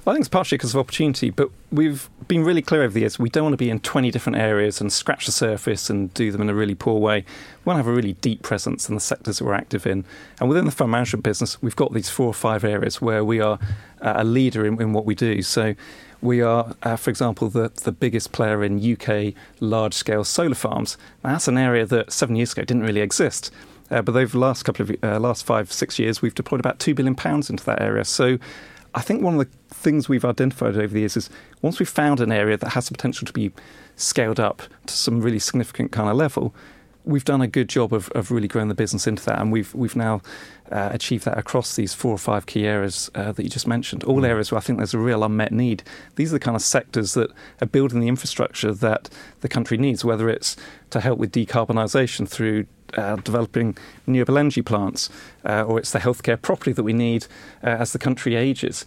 I 0.07 0.12
think 0.12 0.21
it's 0.21 0.29
partially 0.29 0.59
because 0.59 0.75
of 0.75 0.79
opportunity, 0.79 1.31
but 1.31 1.50
we've 1.71 2.09
been 2.27 2.43
really 2.43 2.62
clear 2.62 2.83
over 2.83 2.93
the 2.93 3.00
years 3.00 3.17
we 3.17 3.29
don't 3.29 3.43
want 3.43 3.53
to 3.53 3.57
be 3.57 3.71
in 3.71 3.79
20 3.79 4.12
different 4.12 4.38
areas 4.38 4.79
and 4.79 4.93
scratch 4.93 5.25
the 5.25 5.31
surface 5.31 5.89
and 5.89 6.13
do 6.13 6.31
them 6.31 6.41
in 6.41 6.50
a 6.50 6.53
really 6.53 6.75
poor 6.75 7.00
way. 7.00 7.21
We 7.21 7.69
want 7.69 7.77
to 7.77 7.83
have 7.83 7.88
a 7.88 7.91
really 7.91 8.13
deep 8.13 8.43
presence 8.43 8.88
in 8.88 8.93
the 8.93 9.01
sectors 9.01 9.39
that 9.39 9.45
we're 9.45 9.55
active 9.55 9.88
in. 9.88 10.05
And 10.39 10.47
within 10.47 10.65
the 10.65 10.71
fund 10.71 10.91
management 10.91 11.24
business, 11.24 11.59
we've 11.59 11.75
got 11.75 11.91
these 11.93 12.07
four 12.07 12.27
or 12.27 12.35
five 12.35 12.63
areas 12.63 13.01
where 13.01 13.25
we 13.25 13.39
are 13.39 13.57
uh, 14.01 14.13
a 14.17 14.24
leader 14.24 14.63
in, 14.63 14.79
in 14.79 14.93
what 14.93 15.05
we 15.05 15.15
do. 15.15 15.41
So 15.41 15.74
we 16.21 16.39
are, 16.39 16.75
uh, 16.83 16.97
for 16.97 17.09
example, 17.09 17.50
the, 17.50 17.71
the 17.83 17.91
biggest 17.91 18.31
player 18.31 18.63
in 18.63 18.79
UK 18.79 19.33
large 19.59 19.95
scale 19.95 20.24
solar 20.24 20.53
farms. 20.53 20.97
Now, 21.24 21.31
that's 21.31 21.47
an 21.47 21.57
area 21.57 21.83
that 21.88 22.12
seven 22.12 22.35
years 22.35 22.53
ago 22.53 22.63
didn't 22.63 22.83
really 22.83 23.01
exist. 23.01 23.51
Uh, 23.89 24.03
but 24.03 24.15
over 24.15 24.31
the 24.31 24.39
last 24.39 24.63
couple 24.63 24.83
of 24.83 24.95
uh, 25.03 25.19
last 25.19 25.45
five 25.45 25.71
six 25.71 25.97
years, 25.97 26.21
we've 26.21 26.35
deployed 26.35 26.59
about 26.59 26.79
two 26.79 26.93
billion 26.93 27.15
pounds 27.15 27.50
into 27.50 27.63
that 27.65 27.81
area. 27.81 28.03
So 28.03 28.38
I 28.95 29.01
think 29.01 29.21
one 29.21 29.37
of 29.37 29.39
the 29.39 29.75
things 29.75 30.07
we've 30.07 30.23
identified 30.23 30.77
over 30.77 30.87
the 30.87 31.01
years 31.01 31.17
is 31.17 31.29
once 31.61 31.79
we've 31.79 31.89
found 31.89 32.21
an 32.21 32.31
area 32.31 32.55
that 32.57 32.69
has 32.69 32.87
the 32.87 32.93
potential 32.93 33.25
to 33.27 33.33
be 33.33 33.51
scaled 33.97 34.39
up 34.39 34.61
to 34.87 34.93
some 34.93 35.21
really 35.21 35.39
significant 35.39 35.91
kind 35.91 36.09
of 36.09 36.15
level, 36.15 36.55
we've 37.05 37.25
done 37.25 37.41
a 37.41 37.47
good 37.47 37.69
job 37.69 37.93
of, 37.93 38.09
of 38.09 38.31
really 38.31 38.47
growing 38.47 38.67
the 38.67 38.75
business 38.75 39.07
into 39.07 39.24
that, 39.25 39.39
and 39.39 39.51
we've 39.51 39.74
we've 39.74 39.95
now 39.95 40.21
uh, 40.71 40.89
achieved 40.91 41.25
that 41.25 41.38
across 41.38 41.75
these 41.75 41.93
four 41.93 42.12
or 42.12 42.17
five 42.17 42.45
key 42.45 42.65
areas 42.65 43.09
uh, 43.15 43.31
that 43.31 43.43
you 43.43 43.50
just 43.50 43.67
mentioned. 43.67 44.03
All 44.03 44.25
areas 44.25 44.51
where 44.51 44.57
I 44.57 44.62
think 44.62 44.77
there's 44.77 44.93
a 44.93 45.00
real 45.00 45.24
unmet 45.24 45.51
need. 45.51 45.83
These 46.15 46.31
are 46.31 46.35
the 46.35 46.39
kind 46.39 46.55
of 46.55 46.62
sectors 46.62 47.13
that 47.13 47.31
are 47.62 47.67
building 47.67 48.00
the 48.00 48.07
infrastructure 48.07 48.74
that 48.74 49.09
the 49.41 49.47
country 49.47 49.77
needs, 49.77 50.03
whether 50.03 50.29
it's 50.29 50.57
to 50.89 51.00
help 51.00 51.19
with 51.19 51.31
decarbonisation 51.31 52.27
through 52.27 52.65
uh, 52.95 53.17
developing 53.17 53.77
renewable 54.07 54.38
energy 54.38 54.62
plants, 54.62 55.09
uh, 55.45 55.63
or 55.63 55.79
it's 55.79 55.91
the 55.91 56.00
healthcare 56.00 56.41
property 56.41 56.71
that 56.71 56.83
we 56.83 56.93
need 56.93 57.27
uh, 57.63 57.67
as 57.67 57.93
the 57.93 58.00
country 58.00 58.35
ages. 58.35 58.85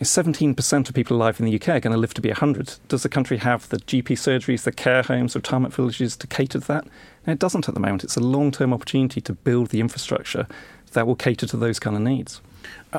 17% 0.00 0.88
of 0.88 0.94
people 0.94 1.16
alive 1.16 1.40
in 1.40 1.46
the 1.46 1.54
UK 1.54 1.68
are 1.68 1.80
going 1.80 1.94
to 1.94 1.98
live 1.98 2.12
to 2.14 2.20
be 2.20 2.28
100. 2.28 2.74
Does 2.88 3.02
the 3.02 3.08
country 3.08 3.38
have 3.38 3.68
the 3.70 3.78
GP 3.78 4.12
surgeries, 4.12 4.64
the 4.64 4.72
care 4.72 5.02
homes, 5.02 5.34
retirement 5.34 5.72
villages 5.72 6.16
to 6.16 6.26
cater 6.26 6.60
to 6.60 6.68
that? 6.68 6.86
No, 7.26 7.32
it 7.32 7.38
doesn't 7.38 7.68
at 7.68 7.74
the 7.74 7.80
moment. 7.80 8.04
It's 8.04 8.16
a 8.16 8.20
long 8.20 8.50
term 8.50 8.72
opportunity 8.72 9.20
to 9.20 9.32
build 9.32 9.68
the 9.68 9.80
infrastructure 9.80 10.46
that 10.92 11.06
will 11.06 11.16
cater 11.16 11.46
to 11.46 11.56
those 11.56 11.78
kind 11.78 11.96
of 11.96 12.02
needs. 12.02 12.40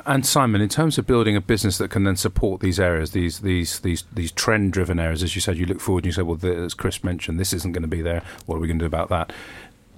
And 0.05 0.25
Simon, 0.25 0.61
in 0.61 0.69
terms 0.69 0.97
of 0.97 1.07
building 1.07 1.35
a 1.35 1.41
business 1.41 1.77
that 1.77 1.89
can 1.89 2.03
then 2.03 2.15
support 2.15 2.61
these 2.61 2.79
areas, 2.79 3.11
these 3.11 3.39
these 3.39 3.79
these 3.79 4.03
these 4.13 4.31
trend-driven 4.31 4.99
areas, 4.99 5.23
as 5.23 5.35
you 5.35 5.41
said, 5.41 5.57
you 5.57 5.65
look 5.65 5.79
forward 5.79 6.03
and 6.03 6.07
you 6.07 6.11
say, 6.11 6.21
well, 6.21 6.63
as 6.63 6.73
Chris 6.73 7.03
mentioned, 7.03 7.39
this 7.39 7.53
isn't 7.53 7.71
going 7.71 7.81
to 7.81 7.87
be 7.87 8.01
there. 8.01 8.21
What 8.45 8.57
are 8.57 8.59
we 8.59 8.67
going 8.67 8.79
to 8.79 8.83
do 8.83 8.87
about 8.87 9.09
that? 9.09 9.31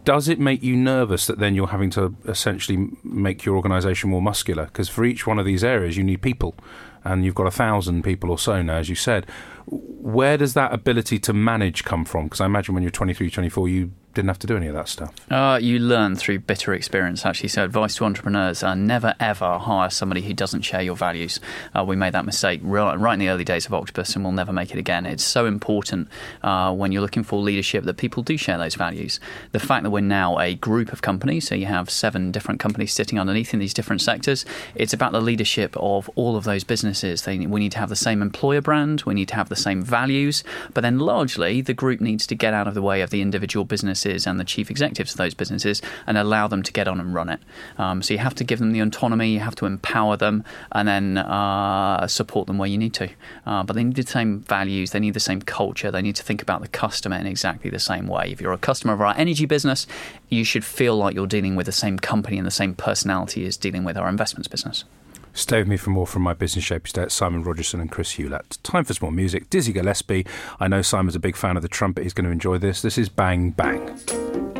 Does 0.06 0.30
it 0.30 0.40
make 0.40 0.64
you 0.64 0.78
nervous 0.78 1.28
that 1.28 1.40
then 1.40 1.56
you're 1.56 1.68
having 1.68 1.90
to 1.92 2.16
essentially 2.26 2.90
make 3.04 3.46
your 3.46 3.56
organisation 3.56 4.10
more 4.10 4.22
muscular? 4.22 4.66
Because 4.66 4.90
for 4.90 5.04
each 5.04 5.28
one 5.28 5.38
of 5.38 5.46
these 5.46 5.64
areas, 5.64 5.98
you 5.98 6.04
need 6.04 6.22
people, 6.22 6.56
and 7.04 7.26
you've 7.26 7.36
got 7.36 7.48
a 7.48 7.52
thousand 7.52 8.04
people 8.04 8.32
or 8.32 8.40
so 8.40 8.62
now, 8.62 8.78
as 8.78 8.90
you 8.90 8.96
said. 8.96 9.26
Where 9.68 10.38
does 10.38 10.54
that 10.54 10.74
ability 10.74 11.20
to 11.20 11.34
manage 11.34 11.84
come 11.84 12.06
from? 12.06 12.26
Because 12.26 12.42
I 12.42 12.46
imagine 12.46 12.74
when 12.74 12.82
you're 12.82 12.92
23, 12.92 13.30
24, 13.30 13.68
you 13.68 13.92
didn't 14.14 14.30
have 14.30 14.40
to 14.40 14.48
do 14.48 14.58
any 14.58 14.68
of 14.68 14.74
that 14.74 14.88
stuff? 14.88 15.14
Uh, 15.30 15.60
you 15.62 15.78
learn 15.78 16.16
through 16.16 16.40
bitter 16.40 16.74
experience, 16.74 17.26
actually. 17.26 17.50
So, 17.50 17.64
advice 17.64 17.96
to 17.96 18.06
entrepreneurs: 18.06 18.64
uh, 18.64 18.74
never 18.74 19.14
ever 19.20 19.60
hire 19.60 19.90
somebody 19.90 20.22
who 20.22 20.34
doesn't 20.34 20.62
share 20.62 20.82
your 20.82 20.96
values. 20.96 21.40
Uh, 21.78 21.84
we 21.84 21.96
made 21.96 22.14
that 22.14 22.26
mistake 22.26 22.60
right 22.64 23.14
in 23.14 23.20
the 23.20 23.30
early 23.30 23.44
days 23.44 23.68
of 23.68 23.74
Octopus, 23.74 24.16
and 24.16 24.26
we'll 24.26 24.34
never 24.34 24.52
make 24.52 24.72
it 24.72 24.80
again. 24.80 25.06
It's 25.06 25.24
so 25.24 25.46
important 25.46 26.08
uh, 26.42 26.74
when 26.74 26.92
you're 26.92 27.04
looking 27.04 27.24
for 27.24 27.40
leadership 27.40 27.84
that 27.84 27.98
people 27.98 28.24
do 28.24 28.36
share 28.36 28.58
those 28.58 28.76
values. 28.76 29.20
The 29.52 29.60
fact 29.60 29.84
that 29.84 29.92
we're 29.92 30.02
now 30.02 30.40
a 30.40 30.56
group 30.56 30.92
of 30.92 31.04
companies, 31.04 31.48
so 31.48 31.54
you 31.54 31.68
have 31.68 31.90
seven 31.90 32.32
different 32.32 32.60
companies 32.60 32.94
sitting 32.94 33.20
underneath 33.20 33.54
in 33.54 33.60
these 33.60 33.74
different 33.76 34.02
sectors, 34.02 34.44
it's 34.74 34.94
about 34.94 35.12
the 35.12 35.22
leadership 35.22 35.76
of 35.78 36.10
all 36.16 36.36
of 36.36 36.46
those 36.46 36.64
businesses. 36.64 37.24
They, 37.24 37.38
we 37.38 37.60
need 37.60 37.74
to 37.74 37.80
have 37.80 37.90
the 37.90 37.96
same 37.96 38.24
employer 38.24 38.62
brand, 38.62 39.04
we 39.06 39.14
need 39.14 39.28
to 39.30 39.36
have 39.36 39.50
the 39.50 39.56
same 39.56 39.84
values, 39.84 40.44
but 40.74 40.82
then 40.82 40.98
largely 40.98 41.62
the 41.62 41.76
group 41.76 42.02
needs 42.02 42.26
to 42.28 42.36
get 42.36 42.56
out 42.56 42.68
of 42.68 42.74
the 42.74 42.82
way 42.82 43.02
of 43.02 43.12
the 43.12 43.22
individual 43.22 43.66
businesses 43.66 43.99
businesses 44.00 44.28
and 44.28 44.40
the 44.40 44.44
chief 44.44 44.72
executives 44.72 45.12
of 45.12 45.18
those 45.18 45.34
businesses 45.34 45.82
and 46.08 46.18
allow 46.18 46.48
them 46.48 46.64
to 46.64 46.72
get 46.72 46.88
on 46.88 47.00
and 47.00 47.14
run 47.14 47.30
it. 47.30 47.40
Um, 47.78 48.02
so 48.02 48.14
you 48.14 48.20
have 48.20 48.36
to 48.36 48.44
give 48.44 48.60
them 48.60 48.72
the 48.72 48.80
autonomy, 48.80 49.34
you 49.34 49.40
have 49.40 49.56
to 49.56 49.66
empower 49.66 50.18
them, 50.18 50.44
and 50.72 50.88
then 50.88 51.18
uh, 51.18 52.08
support 52.08 52.48
them 52.48 52.58
where 52.58 52.70
you 52.70 52.78
need 52.78 52.94
to. 52.96 53.10
Uh, 53.46 53.64
but 53.64 53.74
they 53.76 53.84
need 53.84 53.96
the 53.96 54.04
same 54.04 54.40
values, 54.42 54.92
they 54.92 55.00
need 55.00 55.14
the 55.14 55.20
same 55.20 55.42
culture, 55.42 55.92
they 55.92 56.02
need 56.02 56.16
to 56.16 56.24
think 56.24 56.42
about 56.42 56.62
the 56.62 56.68
customer 56.68 57.18
in 57.18 57.26
exactly 57.26 57.70
the 57.70 57.80
same 57.80 58.08
way. 58.08 58.32
If 58.32 58.42
you're 58.42 58.54
a 58.54 58.58
customer 58.58 58.94
of 58.94 59.02
our 59.02 59.16
energy 59.18 59.46
business, 59.46 59.88
you 60.30 60.44
should 60.44 60.64
feel 60.64 60.96
like 60.96 61.16
you're 61.16 61.28
dealing 61.28 61.56
with 61.56 61.66
the 61.66 61.72
same 61.72 62.00
company 62.00 62.38
and 62.38 62.48
the 62.48 62.52
same 62.52 62.76
personality 62.76 63.46
as 63.46 63.58
dealing 63.58 63.84
with 63.84 63.98
our 63.98 64.08
investments 64.08 64.48
business. 64.48 64.86
Stay 65.34 65.60
with 65.60 65.68
me 65.68 65.78
for 65.78 65.90
more 65.90 66.08
from 66.08 66.22
my 66.22 66.34
business 66.34 66.66
shapers 66.66 66.92
today. 66.92 67.08
Simon 67.10 67.44
Rogerson 67.44 67.80
and 67.80 67.92
Chris 67.92 68.14
Hulatt. 68.14 68.58
Time 68.64 68.84
for 68.84 68.94
some 68.94 69.06
more 69.06 69.12
music. 69.12 69.50
Dizzy 69.50 69.74
Gillespie. 69.74 70.26
I 70.60 70.68
know 70.68 70.82
Simon's 70.82 71.16
a 71.16 71.20
big 71.20 71.36
fan 71.36 71.56
of 71.56 71.64
the 71.64 71.70
trumpet. 71.70 72.04
He's 72.04 72.14
going 72.14 72.26
to 72.26 72.32
enjoy 72.32 72.58
this. 72.58 72.82
This 72.82 72.98
is 72.98 73.10
Bang 73.10 73.52
Bang. 73.52 74.59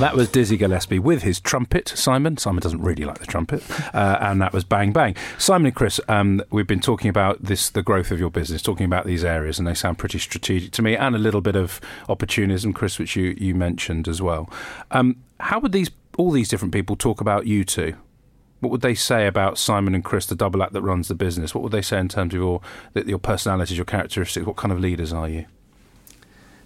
That 0.00 0.16
was 0.16 0.28
Dizzy 0.28 0.56
Gillespie 0.56 0.98
with 0.98 1.22
his 1.22 1.38
trumpet, 1.38 1.88
Simon. 1.88 2.36
Simon 2.36 2.60
doesn't 2.60 2.82
really 2.82 3.04
like 3.04 3.18
the 3.18 3.26
trumpet. 3.26 3.62
Uh, 3.94 4.18
and 4.20 4.42
that 4.42 4.52
was 4.52 4.64
Bang 4.64 4.92
Bang. 4.92 5.14
Simon 5.38 5.66
and 5.66 5.74
Chris, 5.74 6.00
um, 6.08 6.42
we've 6.50 6.66
been 6.66 6.80
talking 6.80 7.08
about 7.08 7.40
this, 7.44 7.70
the 7.70 7.82
growth 7.82 8.10
of 8.10 8.18
your 8.18 8.30
business, 8.30 8.60
talking 8.60 8.86
about 8.86 9.06
these 9.06 9.22
areas, 9.22 9.56
and 9.56 9.68
they 9.68 9.74
sound 9.74 9.98
pretty 9.98 10.18
strategic 10.18 10.72
to 10.72 10.82
me, 10.82 10.96
and 10.96 11.14
a 11.14 11.18
little 11.18 11.40
bit 11.40 11.54
of 11.54 11.80
opportunism, 12.08 12.72
Chris, 12.72 12.98
which 12.98 13.14
you, 13.14 13.36
you 13.38 13.54
mentioned 13.54 14.08
as 14.08 14.20
well. 14.20 14.50
Um, 14.90 15.22
how 15.38 15.60
would 15.60 15.70
these 15.70 15.90
all 16.18 16.32
these 16.32 16.48
different 16.48 16.74
people 16.74 16.96
talk 16.96 17.20
about 17.20 17.46
you 17.46 17.64
two? 17.64 17.94
What 18.58 18.70
would 18.72 18.80
they 18.80 18.96
say 18.96 19.28
about 19.28 19.58
Simon 19.58 19.94
and 19.94 20.04
Chris, 20.04 20.26
the 20.26 20.34
double 20.34 20.62
act 20.62 20.72
that 20.72 20.82
runs 20.82 21.06
the 21.06 21.14
business? 21.14 21.54
What 21.54 21.62
would 21.62 21.72
they 21.72 21.82
say 21.82 21.98
in 21.98 22.08
terms 22.08 22.34
of 22.34 22.40
your 22.40 22.60
your 22.94 23.18
personalities, 23.18 23.78
your 23.78 23.84
characteristics? 23.84 24.44
What 24.44 24.56
kind 24.56 24.72
of 24.72 24.80
leaders 24.80 25.12
are 25.12 25.28
you? 25.28 25.46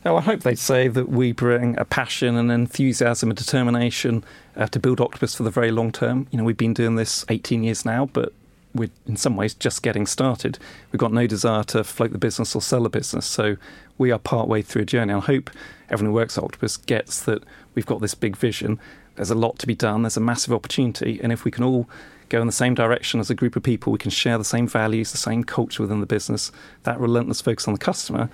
Well, 0.05 0.17
I 0.17 0.21
hope 0.21 0.41
they'd 0.41 0.59
say 0.59 0.87
that 0.87 1.09
we 1.09 1.33
bring 1.33 1.77
a 1.77 1.85
passion 1.85 2.37
and 2.37 2.53
enthusiasm 2.53 3.31
and 3.31 3.37
determination 3.37 4.25
uh, 4.57 4.69
to 4.69 4.79
build 4.79 5.01
Octopus 5.01 5.35
for 5.35 5.43
the 5.43 5.51
very 5.51 5.73
long 5.73 5.91
term. 5.91 6.29
You 6.31 6.39
know, 6.39 6.45
we've 6.45 6.57
been 6.57 6.73
doing 6.73 6.95
this 6.95 7.25
18 7.29 7.65
years 7.65 7.85
now, 7.85 8.07
but 8.07 8.33
we're 8.73 8.91
in 9.07 9.17
some 9.17 9.37
ways 9.37 9.55
just 9.55 9.83
getting 9.83 10.07
started. 10.07 10.59
We've 10.93 11.01
got 11.01 11.13
no 11.13 11.27
desire 11.27 11.65
to 11.65 11.83
float 11.83 12.13
the 12.13 12.19
business 12.19 12.55
or 12.55 12.63
sell 12.63 12.85
the 12.85 12.89
business, 12.89 13.27
so 13.27 13.57
we 13.99 14.13
are 14.13 14.21
part 14.21 14.47
way 14.47 14.63
through 14.63 14.83
a 14.83 14.87
journey. 14.87 15.13
I 15.13 15.19
hope 15.19 15.51
everyone 15.91 16.13
who 16.13 16.15
works 16.15 16.39
at 16.39 16.45
Octopus 16.45 16.77
gets 16.77 17.21
that 17.23 17.43
we've 17.75 17.87
got 17.87 18.01
this 18.01 18.15
big 18.15 18.37
vision. 18.37 18.79
There's 19.17 19.31
a 19.31 19.35
lot 19.35 19.59
to 19.59 19.67
be 19.67 19.75
done. 19.75 20.03
There's 20.03 20.17
a 20.17 20.21
massive 20.21 20.55
opportunity, 20.55 21.19
and 21.21 21.33
if 21.33 21.45
we 21.45 21.51
can 21.51 21.65
all 21.65 21.89
go 22.29 22.41
in 22.41 22.47
the 22.47 22.53
same 22.53 22.75
direction 22.75 23.19
as 23.19 23.31
a 23.31 23.35
group 23.35 23.57
of 23.57 23.65
people, 23.65 23.93
we 23.93 23.99
can 23.99 24.13
share 24.13 24.39
the 24.39 24.45
same 24.45 24.69
values, 24.69 25.11
the 25.11 25.19
same 25.19 25.43
culture 25.43 25.83
within 25.83 26.01
the 26.01 26.07
business, 26.07 26.53
that 26.85 27.01
relentless 27.01 27.41
focus 27.41 27.67
on 27.67 27.75
the 27.75 27.81
customer 27.81 28.31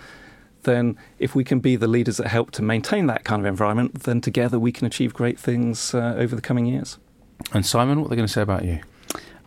then 0.64 0.96
if 1.18 1.34
we 1.34 1.44
can 1.44 1.60
be 1.60 1.76
the 1.76 1.86
leaders 1.86 2.16
that 2.18 2.28
help 2.28 2.50
to 2.52 2.62
maintain 2.62 3.06
that 3.06 3.24
kind 3.24 3.40
of 3.40 3.46
environment, 3.46 4.02
then 4.02 4.20
together 4.20 4.58
we 4.58 4.72
can 4.72 4.86
achieve 4.86 5.14
great 5.14 5.38
things 5.38 5.94
uh, 5.94 6.14
over 6.16 6.34
the 6.34 6.42
coming 6.42 6.66
years. 6.66 6.98
And 7.52 7.64
Simon, 7.64 8.00
what 8.00 8.06
are 8.06 8.10
they 8.10 8.16
going 8.16 8.26
to 8.26 8.32
say 8.32 8.42
about 8.42 8.64
you? 8.64 8.80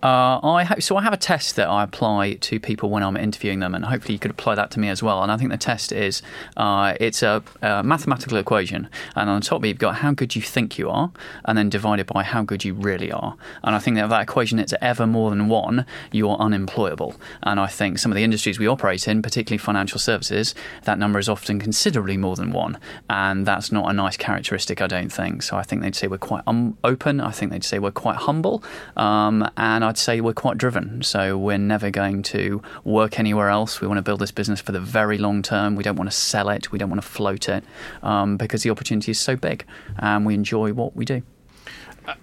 Uh, 0.04 0.40
I 0.44 0.80
so 0.80 0.96
I 0.96 1.02
have 1.02 1.14
a 1.14 1.18
test 1.18 1.56
that 1.56 1.68
I 1.68 1.84
apply 1.84 2.34
to 2.34 2.60
people 2.60 2.92
when 2.92 3.02
I'm 3.02 3.18
interviewing 3.18 3.60
them, 3.60 3.74
and 3.74 3.84
hopefully 3.86 4.14
you 4.14 4.20
could 4.20 4.30
apply 4.30 4.54
that 4.54 4.70
to 4.72 4.80
me 4.80 4.90
as 4.90 5.02
well. 5.02 5.24
And 5.24 5.32
I 5.32 5.38
think 5.38 5.50
the 5.50 5.58
test 5.58 5.92
is 5.92 6.22
uh, 6.56 6.94
it's 7.00 7.24
a, 7.24 7.44
a, 7.64 7.84
mathematical 7.84 8.38
equation, 8.38 8.90
and 9.16 9.28
on 9.28 9.42
top 9.42 9.58
of 9.58 9.66
it 9.66 9.70
you've 9.70 9.80
got 9.80 9.96
how 9.96 10.12
good 10.12 10.36
you 10.36 10.42
think 10.44 10.78
you 10.78 10.90
are, 10.90 11.12
and 11.46 11.58
then 11.58 11.70
divided 11.70 12.06
by 12.06 12.22
how 12.22 12.44
good 12.44 12.64
you 12.64 12.76
really 12.76 13.12
are. 13.12 13.36
And 13.64 13.76
I 13.76 13.80
think 13.80 13.96
that 13.98 14.10
that 14.10 14.22
equation 14.22 14.60
is 14.60 14.76
ever 14.82 15.08
more 15.08 15.32
than 15.32 15.48
one, 15.48 15.86
you 16.12 16.30
are 16.30 16.38
unemployable. 16.38 17.16
And 17.42 17.60
I 17.60 17.68
think 17.68 17.98
some 17.98 18.12
of 18.12 18.16
the 18.16 18.24
industries 18.24 18.60
we 18.60 18.68
operate 18.68 19.08
in, 19.08 19.24
particularly 19.24 19.58
financial 19.58 20.00
services, 20.00 20.54
that 20.84 21.00
number 21.00 21.18
is 21.18 21.28
often 21.28 21.60
considerably 21.60 22.18
more 22.18 22.36
than 22.36 22.52
one, 22.52 22.78
and 23.10 23.48
that's 23.48 23.72
not 23.72 23.90
a 23.90 23.94
nice 23.94 24.16
characteristic, 24.16 24.80
I 24.80 24.88
don't 24.88 25.12
think. 25.12 25.42
So 25.42 25.58
I 25.58 25.64
think 25.64 25.82
they'd 25.82 25.96
say 25.96 26.06
we're 26.06 26.20
quite 26.20 26.44
um, 26.46 26.78
open. 26.84 27.20
I 27.20 27.32
think 27.32 27.52
they'd 27.52 27.64
say 27.64 27.80
we're 27.80 27.90
quite 27.90 28.18
humble, 28.18 28.64
um, 28.96 29.50
and 29.58 29.87
I'd 29.88 29.98
say 29.98 30.22
we're 30.22 30.34
quite 30.34 30.58
driven. 30.58 31.02
So 31.02 31.38
we're 31.38 31.58
never 31.58 31.90
going 31.90 32.24
to 32.24 32.62
work 32.84 33.20
anywhere 33.20 33.50
else. 33.50 33.82
We 33.82 33.88
want 33.88 33.98
to 33.98 34.02
build 34.02 34.20
this 34.20 34.32
business 34.32 34.62
for 34.62 34.72
the 34.72 34.80
very 34.80 35.18
long 35.18 35.42
term. 35.42 35.76
We 35.76 35.84
don't 35.84 35.96
want 35.96 36.10
to 36.10 36.16
sell 36.16 36.50
it. 36.50 36.72
We 36.72 36.78
don't 36.78 36.90
want 36.90 37.02
to 37.02 37.08
float 37.08 37.50
it 37.50 37.64
um, 38.04 38.38
because 38.38 38.64
the 38.64 38.70
opportunity 38.70 39.12
is 39.12 39.20
so 39.20 39.36
big 39.36 39.66
and 39.98 40.26
we 40.26 40.34
enjoy 40.34 40.74
what 40.74 40.96
we 40.96 41.06
do. 41.06 41.24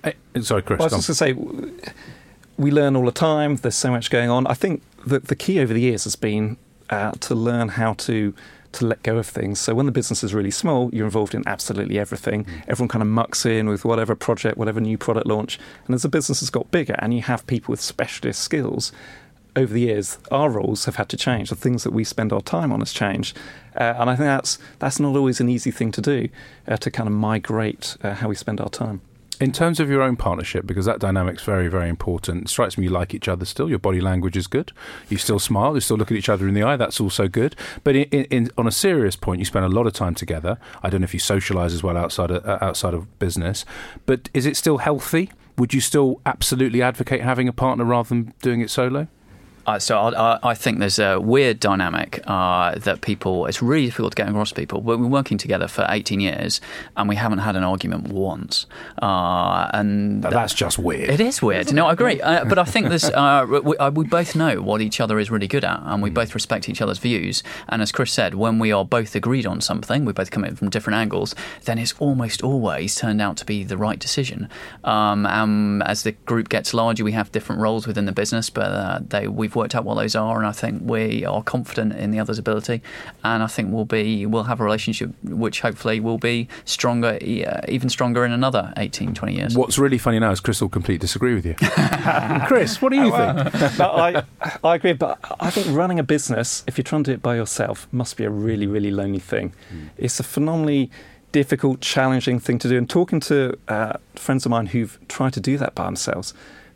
Uh, 0.02 0.12
sorry, 0.40 0.62
Chris. 0.62 0.78
Well, 0.78 0.88
I 0.92 0.96
was 0.96 1.06
just 1.06 1.20
going 1.20 1.36
to 1.36 1.80
say, 1.82 1.92
we 2.56 2.70
learn 2.70 2.96
all 2.96 3.04
the 3.04 3.12
time. 3.12 3.56
There's 3.56 3.74
so 3.74 3.90
much 3.90 4.10
going 4.10 4.30
on. 4.30 4.46
I 4.46 4.54
think 4.54 4.82
that 5.06 5.26
the 5.28 5.36
key 5.36 5.60
over 5.60 5.74
the 5.74 5.80
years 5.80 6.04
has 6.04 6.16
been 6.16 6.56
uh, 6.90 7.12
to 7.12 7.34
learn 7.34 7.70
how 7.70 7.94
to 7.94 8.34
to 8.74 8.86
let 8.86 9.02
go 9.02 9.16
of 9.18 9.26
things. 9.26 9.60
So 9.60 9.74
when 9.74 9.86
the 9.86 9.92
business 9.92 10.22
is 10.22 10.34
really 10.34 10.50
small, 10.50 10.90
you're 10.92 11.06
involved 11.06 11.34
in 11.34 11.42
absolutely 11.46 11.98
everything. 11.98 12.44
Mm. 12.44 12.64
Everyone 12.68 12.88
kind 12.88 13.02
of 13.02 13.08
mucks 13.08 13.46
in 13.46 13.68
with 13.68 13.84
whatever 13.84 14.14
project, 14.14 14.56
whatever 14.56 14.80
new 14.80 14.98
product 14.98 15.26
launch. 15.26 15.58
And 15.86 15.94
as 15.94 16.02
the 16.02 16.08
business 16.08 16.40
has 16.40 16.50
got 16.50 16.70
bigger 16.70 16.96
and 16.98 17.14
you 17.14 17.22
have 17.22 17.46
people 17.46 17.72
with 17.72 17.80
specialist 17.80 18.40
skills, 18.40 18.92
over 19.56 19.72
the 19.72 19.82
years, 19.82 20.18
our 20.30 20.50
roles 20.50 20.84
have 20.84 20.96
had 20.96 21.08
to 21.10 21.16
change. 21.16 21.48
The 21.48 21.56
things 21.56 21.84
that 21.84 21.92
we 21.92 22.04
spend 22.04 22.32
our 22.32 22.40
time 22.40 22.72
on 22.72 22.80
has 22.80 22.92
changed, 22.92 23.36
uh, 23.76 23.94
and 23.98 24.10
I 24.10 24.16
think 24.16 24.26
that's 24.26 24.58
that's 24.80 24.98
not 24.98 25.16
always 25.16 25.40
an 25.40 25.48
easy 25.48 25.70
thing 25.70 25.92
to 25.92 26.00
do, 26.00 26.28
uh, 26.66 26.76
to 26.78 26.90
kind 26.90 27.06
of 27.06 27.12
migrate 27.12 27.96
uh, 28.02 28.14
how 28.14 28.28
we 28.28 28.34
spend 28.34 28.60
our 28.60 28.68
time. 28.68 29.00
In 29.40 29.52
terms 29.52 29.80
of 29.80 29.90
your 29.90 30.02
own 30.02 30.16
partnership, 30.16 30.66
because 30.66 30.86
that 30.86 31.00
dynamic's 31.00 31.42
very, 31.42 31.68
very 31.68 31.88
important. 31.88 32.44
It 32.44 32.48
strikes 32.48 32.78
me 32.78 32.84
you 32.84 32.90
like 32.90 33.14
each 33.14 33.28
other 33.28 33.44
still. 33.44 33.68
Your 33.68 33.78
body 33.78 34.00
language 34.00 34.36
is 34.36 34.46
good. 34.46 34.72
You 35.08 35.16
still 35.16 35.38
smile. 35.38 35.74
You 35.74 35.80
still 35.80 35.96
look 35.96 36.10
at 36.10 36.16
each 36.16 36.28
other 36.28 36.46
in 36.48 36.54
the 36.54 36.62
eye. 36.62 36.76
That's 36.76 37.00
also 37.00 37.28
good. 37.28 37.56
But 37.82 37.96
in, 37.96 38.24
in, 38.24 38.50
on 38.56 38.66
a 38.66 38.72
serious 38.72 39.16
point, 39.16 39.40
you 39.40 39.44
spend 39.44 39.64
a 39.64 39.68
lot 39.68 39.86
of 39.86 39.92
time 39.92 40.14
together. 40.14 40.58
I 40.82 40.90
don't 40.90 41.00
know 41.00 41.04
if 41.04 41.14
you 41.14 41.20
socialise 41.20 41.74
as 41.74 41.82
well 41.82 41.96
outside 41.96 42.30
of, 42.30 42.44
uh, 42.46 42.58
outside 42.60 42.94
of 42.94 43.18
business. 43.18 43.64
But 44.06 44.28
is 44.34 44.46
it 44.46 44.56
still 44.56 44.78
healthy? 44.78 45.30
Would 45.58 45.72
you 45.72 45.80
still 45.80 46.20
absolutely 46.26 46.82
advocate 46.82 47.20
having 47.20 47.48
a 47.48 47.52
partner 47.52 47.84
rather 47.84 48.08
than 48.08 48.34
doing 48.42 48.60
it 48.60 48.70
solo? 48.70 49.08
Uh, 49.66 49.78
so 49.78 49.98
I, 49.98 50.38
I, 50.42 50.54
think 50.54 50.78
there's 50.78 50.98
a 50.98 51.18
weird 51.18 51.58
dynamic 51.58 52.20
uh, 52.26 52.78
that 52.80 53.00
people. 53.00 53.46
It's 53.46 53.62
really 53.62 53.86
difficult 53.86 54.12
to 54.12 54.16
get 54.16 54.28
across 54.28 54.52
people. 54.52 54.82
We've 54.82 54.98
been 54.98 55.10
working 55.10 55.38
together 55.38 55.68
for 55.68 55.86
18 55.88 56.20
years, 56.20 56.60
and 56.96 57.08
we 57.08 57.16
haven't 57.16 57.38
had 57.38 57.56
an 57.56 57.64
argument 57.64 58.08
once. 58.08 58.66
Uh, 59.00 59.70
and 59.72 60.22
that's 60.22 60.52
just 60.52 60.78
weird. 60.78 61.08
It 61.08 61.20
is 61.20 61.40
weird. 61.40 61.72
No, 61.72 61.86
I 61.86 61.92
agree. 61.92 62.20
Uh, 62.20 62.44
but 62.44 62.58
I 62.58 62.64
think 62.64 62.88
there's. 62.88 63.04
Uh, 63.04 63.60
we, 63.64 63.76
uh, 63.78 63.90
we, 63.90 64.04
both 64.04 64.36
know 64.36 64.60
what 64.60 64.82
each 64.82 65.00
other 65.00 65.18
is 65.18 65.30
really 65.30 65.48
good 65.48 65.64
at, 65.64 65.80
and 65.84 66.02
we 66.02 66.10
mm. 66.10 66.14
both 66.14 66.34
respect 66.34 66.68
each 66.68 66.82
other's 66.82 66.98
views. 66.98 67.42
And 67.68 67.80
as 67.80 67.90
Chris 67.90 68.12
said, 68.12 68.34
when 68.34 68.58
we 68.58 68.70
are 68.70 68.84
both 68.84 69.14
agreed 69.14 69.46
on 69.46 69.60
something, 69.60 70.04
we 70.04 70.12
both 70.12 70.30
come 70.30 70.44
in 70.44 70.56
from 70.56 70.68
different 70.68 70.98
angles. 70.98 71.34
Then 71.64 71.78
it's 71.78 71.94
almost 71.98 72.42
always 72.42 72.94
turned 72.94 73.22
out 73.22 73.38
to 73.38 73.44
be 73.46 73.64
the 73.64 73.78
right 73.78 73.98
decision. 73.98 74.48
Um, 74.84 75.80
as 75.82 76.02
the 76.02 76.12
group 76.12 76.50
gets 76.50 76.74
larger, 76.74 77.02
we 77.02 77.12
have 77.12 77.32
different 77.32 77.62
roles 77.62 77.86
within 77.86 78.04
the 78.04 78.12
business, 78.12 78.50
but 78.50 79.08
they 79.08 79.26
we've 79.26 79.53
we've 79.54 79.62
worked 79.62 79.74
out 79.74 79.84
what 79.84 79.94
those 79.94 80.14
are, 80.14 80.38
and 80.38 80.46
I 80.46 80.52
think 80.52 80.82
we 80.84 81.24
are 81.24 81.42
confident 81.42 81.92
in 81.94 82.10
the 82.10 82.20
other's 82.20 82.38
ability, 82.38 82.82
and 83.22 83.42
I 83.42 83.46
think 83.46 83.72
we'll 83.72 83.84
be 83.84 84.26
we'll 84.26 84.44
have 84.44 84.60
a 84.60 84.64
relationship 84.64 85.10
which 85.22 85.60
hopefully 85.60 86.00
will 86.00 86.18
be 86.18 86.48
stronger, 86.64 87.18
even 87.68 87.88
stronger 87.88 88.24
in 88.24 88.32
another 88.32 88.72
18, 88.76 89.14
20 89.14 89.34
years. 89.34 89.56
What's 89.56 89.78
really 89.78 89.98
funny 89.98 90.18
now 90.18 90.30
is 90.30 90.40
Chris 90.40 90.60
will 90.60 90.68
completely 90.68 90.98
disagree 90.98 91.34
with 91.34 91.46
you. 91.46 91.54
Chris, 92.46 92.80
what 92.82 92.92
do 92.92 92.96
you 92.96 93.10
think? 93.10 93.80
I, 93.80 94.24
I 94.62 94.74
agree, 94.74 94.92
but 94.92 95.18
I 95.40 95.50
think 95.50 95.76
running 95.76 95.98
a 95.98 96.04
business, 96.04 96.64
if 96.66 96.76
you're 96.76 96.82
trying 96.82 97.04
to 97.04 97.10
do 97.10 97.14
it 97.14 97.22
by 97.22 97.36
yourself, 97.36 97.86
must 97.92 98.16
be 98.16 98.24
a 98.24 98.30
really, 98.30 98.66
really 98.66 98.90
lonely 98.90 99.20
thing. 99.20 99.52
Mm. 99.72 99.90
It's 99.96 100.20
a 100.20 100.24
phenomenally 100.24 100.90
difficult, 101.32 101.80
challenging 101.80 102.38
thing 102.38 102.58
to 102.60 102.68
do. 102.68 102.78
And 102.78 102.88
talking 102.88 103.20
to 103.20 103.58
uh, 103.66 103.94
friends 104.14 104.46
of 104.46 104.50
mine 104.50 104.66
who've 104.66 104.98
tried 105.08 105.32
to 105.32 105.40
do 105.40 105.58
that 105.58 105.74
by 105.74 105.84
themselves, 105.84 106.32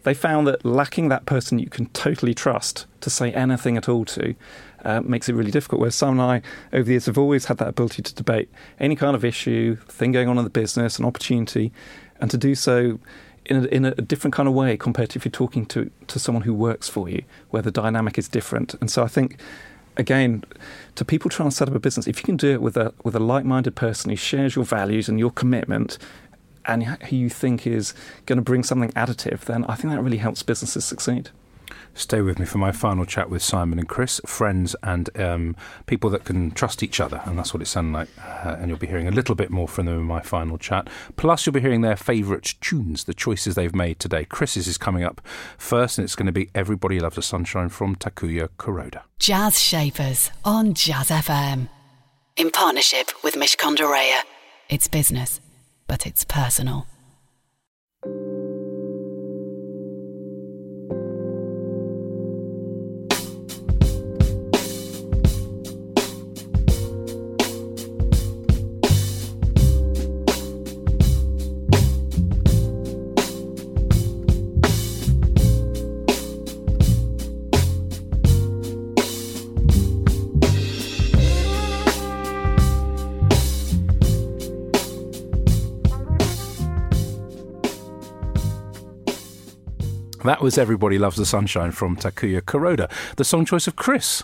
they 0.08 0.14
found 0.14 0.46
that 0.46 0.64
lacking 0.64 1.08
that 1.10 1.26
person 1.26 1.58
you 1.58 1.68
can 1.68 1.84
totally 1.90 2.32
trust 2.32 2.86
to 3.02 3.10
say 3.10 3.30
anything 3.32 3.76
at 3.76 3.90
all 3.90 4.06
to 4.06 4.34
uh, 4.82 5.02
makes 5.02 5.28
it 5.28 5.34
really 5.34 5.50
difficult. 5.50 5.80
Whereas 5.80 5.96
Sam 5.96 6.18
and 6.18 6.22
I, 6.22 6.42
over 6.72 6.84
the 6.84 6.92
years, 6.92 7.04
have 7.04 7.18
always 7.18 7.44
had 7.44 7.58
that 7.58 7.68
ability 7.68 8.00
to 8.00 8.14
debate 8.14 8.48
any 8.80 8.96
kind 8.96 9.14
of 9.14 9.22
issue, 9.22 9.76
thing 9.76 10.12
going 10.12 10.28
on 10.28 10.38
in 10.38 10.44
the 10.44 10.50
business, 10.50 10.98
an 10.98 11.04
opportunity, 11.04 11.72
and 12.20 12.30
to 12.30 12.38
do 12.38 12.54
so 12.54 12.98
in 13.44 13.64
a, 13.64 13.66
in 13.66 13.84
a 13.84 13.94
different 13.96 14.32
kind 14.32 14.48
of 14.48 14.54
way 14.54 14.78
compared 14.78 15.10
to 15.10 15.18
if 15.18 15.26
you're 15.26 15.30
talking 15.30 15.66
to, 15.66 15.90
to 16.06 16.18
someone 16.18 16.44
who 16.44 16.54
works 16.54 16.88
for 16.88 17.10
you, 17.10 17.22
where 17.50 17.60
the 17.60 17.70
dynamic 17.70 18.16
is 18.16 18.28
different. 18.28 18.74
And 18.80 18.90
so 18.90 19.02
I 19.02 19.08
think 19.08 19.38
again, 19.98 20.42
to 20.94 21.04
people 21.04 21.28
trying 21.28 21.50
to 21.50 21.54
set 21.54 21.68
up 21.68 21.74
a 21.74 21.80
business, 21.80 22.06
if 22.06 22.18
you 22.18 22.24
can 22.24 22.38
do 22.38 22.52
it 22.52 22.62
with 22.62 22.78
a 22.78 22.94
with 23.04 23.14
a 23.14 23.20
like 23.20 23.44
minded 23.44 23.74
person 23.76 24.08
who 24.10 24.16
shares 24.16 24.56
your 24.56 24.64
values 24.64 25.08
and 25.08 25.18
your 25.18 25.32
commitment, 25.32 25.98
and 26.66 26.84
who 26.84 27.16
you 27.16 27.28
think 27.28 27.66
is 27.66 27.94
going 28.26 28.36
to 28.36 28.42
bring 28.42 28.62
something 28.62 28.90
additive, 28.92 29.40
then 29.40 29.64
I 29.64 29.74
think 29.74 29.92
that 29.92 30.00
really 30.02 30.18
helps 30.18 30.42
businesses 30.42 30.84
succeed. 30.84 31.30
Stay 31.94 32.20
with 32.20 32.38
me 32.38 32.46
for 32.46 32.58
my 32.58 32.70
final 32.70 33.04
chat 33.04 33.28
with 33.28 33.42
Simon 33.42 33.78
and 33.78 33.88
Chris, 33.88 34.20
friends 34.24 34.76
and 34.82 35.10
um, 35.20 35.56
people 35.86 36.10
that 36.10 36.24
can 36.24 36.52
trust 36.52 36.82
each 36.82 37.00
other, 37.00 37.20
and 37.24 37.36
that's 37.36 37.52
what 37.52 37.60
it 37.60 37.66
sounds 37.66 37.92
like. 37.92 38.08
Uh, 38.18 38.56
and 38.58 38.68
you'll 38.68 38.78
be 38.78 38.86
hearing 38.86 39.08
a 39.08 39.10
little 39.10 39.34
bit 39.34 39.50
more 39.50 39.66
from 39.66 39.86
them 39.86 39.98
in 39.98 40.04
my 40.04 40.20
final 40.20 40.58
chat. 40.58 40.88
Plus, 41.16 41.44
you'll 41.44 41.52
be 41.52 41.60
hearing 41.60 41.80
their 41.80 41.96
favourite 41.96 42.54
tunes, 42.60 43.04
the 43.04 43.14
choices 43.14 43.56
they've 43.56 43.74
made 43.74 43.98
today. 43.98 44.24
Chris's 44.24 44.68
is 44.68 44.78
coming 44.78 45.02
up 45.02 45.20
first, 45.56 45.98
and 45.98 46.04
it's 46.04 46.14
going 46.14 46.26
to 46.26 46.32
be 46.32 46.50
"Everybody 46.54 47.00
Loves 47.00 47.16
the 47.16 47.22
Sunshine" 47.22 47.68
from 47.68 47.96
Takuya 47.96 48.48
Kuroda. 48.58 49.02
Jazz 49.18 49.60
Shapers 49.60 50.30
on 50.44 50.74
Jazz 50.74 51.10
FM, 51.10 51.68
in 52.36 52.50
partnership 52.50 53.10
with 53.24 53.34
Mishcon 53.34 53.74
de 53.74 53.82
Reya. 53.82 54.20
It's 54.68 54.86
business, 54.86 55.40
but 55.88 56.06
it's 56.06 56.24
personal. 56.24 56.86
That 90.28 90.42
was 90.42 90.58
Everybody 90.58 90.98
Loves 90.98 91.16
the 91.16 91.24
Sunshine 91.24 91.70
from 91.70 91.96
Takuya 91.96 92.42
Kuroda, 92.42 92.90
the 93.16 93.24
song 93.24 93.46
choice 93.46 93.66
of 93.66 93.76
Chris 93.76 94.22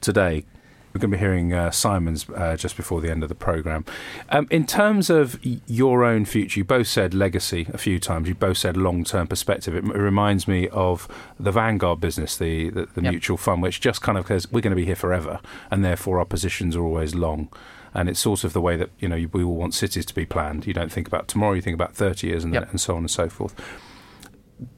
today. 0.00 0.44
We're 0.92 0.98
going 0.98 1.12
to 1.12 1.16
be 1.16 1.20
hearing 1.20 1.52
uh, 1.52 1.70
Simon's 1.70 2.28
uh, 2.28 2.56
just 2.56 2.76
before 2.76 3.00
the 3.00 3.08
end 3.08 3.22
of 3.22 3.28
the 3.28 3.36
programme. 3.36 3.84
Um, 4.30 4.48
in 4.50 4.66
terms 4.66 5.10
of 5.10 5.38
your 5.44 6.02
own 6.02 6.24
future, 6.24 6.58
you 6.58 6.64
both 6.64 6.88
said 6.88 7.14
legacy 7.14 7.68
a 7.72 7.78
few 7.78 8.00
times. 8.00 8.26
You 8.26 8.34
both 8.34 8.58
said 8.58 8.76
long 8.76 9.04
term 9.04 9.28
perspective. 9.28 9.76
It, 9.76 9.84
it, 9.84 9.96
reminds 9.96 10.48
me 10.48 10.66
of 10.70 11.06
the 11.38 11.52
Vanguard 11.52 12.00
business, 12.00 12.36
the, 12.36 12.70
the, 12.70 12.86
the 12.86 13.02
yep. 13.02 13.12
mutual 13.12 13.36
fund, 13.36 13.62
which 13.62 13.80
just 13.80 14.02
kind 14.02 14.18
of 14.18 14.26
says 14.26 14.50
we're 14.50 14.60
going 14.60 14.72
to 14.72 14.76
be 14.76 14.86
here 14.86 14.96
forever, 14.96 15.38
and 15.70 15.84
therefore 15.84 16.18
our 16.18 16.24
positions 16.24 16.74
are 16.74 16.82
always 16.82 17.14
long 17.14 17.48
and 17.96 18.08
it's 18.08 18.18
sort 18.18 18.42
of 18.42 18.54
the 18.54 18.60
way 18.60 18.76
that 18.76 18.90
you 18.98 19.06
know 19.06 19.24
we 19.30 19.44
all 19.44 19.54
want 19.54 19.72
cities 19.72 20.04
to 20.04 20.14
be 20.14 20.26
planned. 20.26 20.66
You 20.66 20.74
don't 20.74 20.90
think 20.90 21.06
about 21.06 21.28
tomorrow; 21.28 21.52
you 21.52 21.62
think 21.62 21.76
about 21.76 21.94
thirty 21.94 22.26
years, 22.26 22.42
and, 22.42 22.52
yep. 22.52 22.68
and 22.70 22.80
so 22.80 22.96
on 22.96 23.02
and 23.02 23.10
so 23.10 23.28
forth 23.28 23.54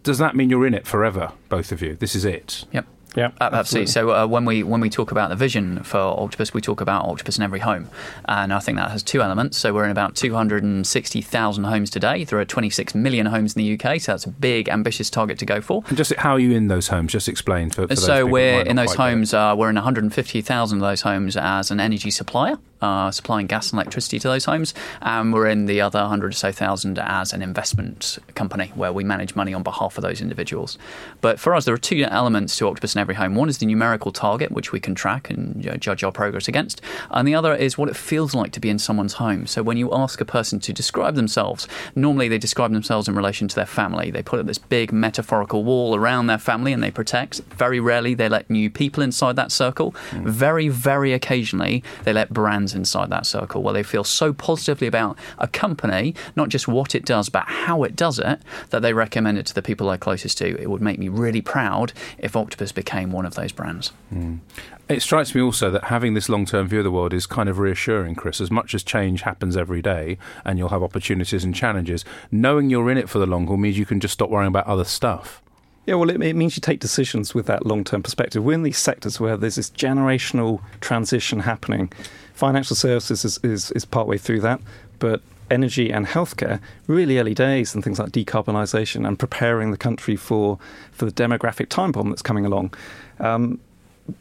does 0.02 0.18
that 0.18 0.34
mean 0.34 0.50
you're 0.50 0.66
in 0.66 0.74
it 0.74 0.86
forever, 0.86 1.32
both 1.48 1.72
of 1.72 1.82
you? 1.82 1.94
This 1.94 2.14
is 2.14 2.24
it. 2.24 2.64
Yep. 2.72 2.86
Yeah, 3.16 3.30
absolutely. 3.40 3.58
absolutely. 3.58 3.92
So 3.92 4.10
uh, 4.10 4.26
when 4.26 4.44
we 4.44 4.62
when 4.62 4.80
we 4.80 4.90
talk 4.90 5.10
about 5.10 5.30
the 5.30 5.36
vision 5.36 5.82
for 5.82 5.98
Octopus, 5.98 6.52
we 6.52 6.60
talk 6.60 6.82
about 6.82 7.06
Octopus 7.06 7.38
in 7.38 7.42
every 7.42 7.60
home, 7.60 7.88
and 8.26 8.52
I 8.52 8.60
think 8.60 8.76
that 8.76 8.90
has 8.90 9.02
two 9.02 9.22
elements. 9.22 9.56
So 9.56 9.72
we're 9.72 9.86
in 9.86 9.90
about 9.90 10.14
260,000 10.16 11.64
homes 11.64 11.88
today. 11.88 12.24
There 12.24 12.38
are 12.38 12.44
26 12.44 12.94
million 12.94 13.26
homes 13.26 13.56
in 13.56 13.62
the 13.62 13.74
UK, 13.74 14.00
so 14.02 14.12
that's 14.12 14.26
a 14.26 14.30
big, 14.30 14.68
ambitious 14.68 15.08
target 15.08 15.38
to 15.38 15.46
go 15.46 15.62
for. 15.62 15.82
And 15.88 15.96
just 15.96 16.14
how 16.16 16.32
are 16.32 16.38
you 16.38 16.52
in 16.52 16.68
those 16.68 16.88
homes? 16.88 17.10
Just 17.10 17.26
explain 17.26 17.70
for. 17.70 17.88
for 17.88 17.96
so 17.96 18.26
we're 18.26 18.60
in 18.60 18.76
those 18.76 18.94
homes. 18.94 19.32
Uh, 19.32 19.54
we're 19.56 19.70
in 19.70 19.76
150,000 19.76 20.78
of 20.78 20.82
those 20.82 21.00
homes 21.00 21.38
as 21.38 21.70
an 21.70 21.80
energy 21.80 22.10
supplier 22.10 22.58
uh, 22.80 23.10
supplying 23.10 23.46
gas 23.46 23.70
and 23.70 23.80
electricity 23.80 24.18
to 24.18 24.28
those 24.28 24.44
homes, 24.44 24.74
and 25.00 25.32
we're 25.32 25.48
in 25.48 25.66
the 25.66 25.80
other 25.80 26.04
hundred 26.04 26.28
or 26.28 26.32
so 26.32 26.52
thousand 26.52 26.98
as 26.98 27.32
an 27.32 27.42
investment 27.42 28.18
company 28.34 28.72
where 28.74 28.92
we 28.92 29.04
manage 29.04 29.34
money 29.34 29.54
on 29.54 29.62
behalf 29.62 29.96
of 29.96 30.02
those 30.02 30.20
individuals. 30.20 30.78
But 31.20 31.40
for 31.40 31.54
us, 31.54 31.64
there 31.64 31.74
are 31.74 31.78
two 31.78 32.02
elements 32.04 32.56
to 32.56 32.68
Octopus 32.68 32.94
in 32.94 33.00
Every 33.00 33.14
Home. 33.14 33.34
One 33.34 33.48
is 33.48 33.58
the 33.58 33.66
numerical 33.66 34.12
target, 34.12 34.50
which 34.52 34.72
we 34.72 34.80
can 34.80 34.94
track 34.94 35.30
and 35.30 35.62
judge 35.80 36.04
our 36.04 36.12
progress 36.12 36.48
against, 36.48 36.80
and 37.10 37.26
the 37.26 37.34
other 37.34 37.54
is 37.54 37.78
what 37.78 37.88
it 37.88 37.96
feels 37.96 38.34
like 38.34 38.52
to 38.52 38.60
be 38.60 38.70
in 38.70 38.78
someone's 38.78 39.14
home. 39.14 39.46
So 39.46 39.62
when 39.62 39.76
you 39.76 39.92
ask 39.92 40.20
a 40.20 40.24
person 40.24 40.60
to 40.60 40.72
describe 40.72 41.14
themselves, 41.14 41.68
normally 41.94 42.28
they 42.28 42.38
describe 42.38 42.72
themselves 42.72 43.08
in 43.08 43.14
relation 43.14 43.48
to 43.48 43.56
their 43.56 43.66
family. 43.66 44.10
They 44.10 44.22
put 44.22 44.40
up 44.40 44.46
this 44.46 44.58
big 44.58 44.92
metaphorical 44.92 45.64
wall 45.64 45.94
around 45.94 46.26
their 46.26 46.38
family 46.38 46.72
and 46.72 46.82
they 46.82 46.90
protect. 46.90 47.40
Very 47.40 47.80
rarely 47.80 48.14
they 48.14 48.28
let 48.28 48.48
new 48.50 48.70
people 48.70 49.02
inside 49.02 49.36
that 49.36 49.52
circle. 49.52 49.92
Mm. 50.10 50.24
Very, 50.24 50.68
very 50.68 51.12
occasionally 51.12 51.82
they 52.04 52.12
let 52.12 52.32
brands 52.32 52.65
inside 52.74 53.10
that 53.10 53.26
circle 53.26 53.62
where 53.62 53.74
they 53.74 53.82
feel 53.82 54.04
so 54.04 54.32
positively 54.32 54.86
about 54.86 55.18
a 55.38 55.48
company, 55.48 56.14
not 56.34 56.48
just 56.48 56.68
what 56.68 56.94
it 56.94 57.04
does, 57.04 57.28
but 57.28 57.44
how 57.46 57.82
it 57.82 57.96
does 57.96 58.18
it, 58.18 58.40
that 58.70 58.82
they 58.82 58.92
recommend 58.92 59.38
it 59.38 59.46
to 59.46 59.54
the 59.54 59.62
people 59.62 59.88
they're 59.88 59.98
closest 59.98 60.38
to. 60.38 60.60
It 60.60 60.70
would 60.70 60.82
make 60.82 60.98
me 60.98 61.08
really 61.08 61.40
proud 61.40 61.92
if 62.18 62.36
Octopus 62.36 62.72
became 62.72 63.12
one 63.12 63.26
of 63.26 63.34
those 63.34 63.52
brands. 63.52 63.92
Mm. 64.12 64.40
It 64.88 65.02
strikes 65.02 65.34
me 65.34 65.40
also 65.40 65.68
that 65.70 65.84
having 65.84 66.14
this 66.14 66.28
long 66.28 66.46
term 66.46 66.68
view 66.68 66.78
of 66.78 66.84
the 66.84 66.92
world 66.92 67.12
is 67.12 67.26
kind 67.26 67.48
of 67.48 67.58
reassuring, 67.58 68.14
Chris. 68.14 68.40
As 68.40 68.52
much 68.52 68.72
as 68.72 68.84
change 68.84 69.22
happens 69.22 69.56
every 69.56 69.82
day 69.82 70.16
and 70.44 70.58
you'll 70.58 70.68
have 70.68 70.82
opportunities 70.82 71.42
and 71.42 71.54
challenges, 71.54 72.04
knowing 72.30 72.70
you're 72.70 72.90
in 72.90 72.96
it 72.96 73.08
for 73.08 73.18
the 73.18 73.26
long 73.26 73.48
haul 73.48 73.56
means 73.56 73.78
you 73.78 73.86
can 73.86 73.98
just 73.98 74.14
stop 74.14 74.30
worrying 74.30 74.48
about 74.48 74.66
other 74.66 74.84
stuff. 74.84 75.42
Yeah, 75.86 75.94
well, 75.94 76.10
it, 76.10 76.20
it, 76.20 76.34
means 76.34 76.56
you 76.56 76.60
take 76.60 76.80
decisions 76.80 77.32
with 77.32 77.46
that 77.46 77.64
long 77.64 77.84
term 77.84 78.02
perspective. 78.02 78.44
We're 78.44 78.54
in 78.54 78.64
these 78.64 78.78
sectors 78.78 79.20
where 79.20 79.36
there's 79.36 79.54
this 79.54 79.70
generational 79.70 80.60
transition 80.80 81.40
happening. 81.40 81.92
Financial 82.36 82.76
services 82.76 83.24
is, 83.24 83.38
is, 83.42 83.70
is 83.70 83.86
partway 83.86 84.18
through 84.18 84.40
that, 84.40 84.60
but 84.98 85.22
energy 85.50 85.90
and 85.90 86.04
healthcare, 86.06 86.60
really 86.86 87.18
early 87.18 87.32
days, 87.32 87.74
and 87.74 87.82
things 87.82 87.98
like 87.98 88.12
decarbonisation 88.12 89.08
and 89.08 89.18
preparing 89.18 89.70
the 89.70 89.78
country 89.78 90.16
for, 90.16 90.58
for 90.92 91.06
the 91.06 91.12
demographic 91.12 91.70
time 91.70 91.92
bomb 91.92 92.10
that's 92.10 92.20
coming 92.20 92.44
along. 92.44 92.74
Um, 93.20 93.58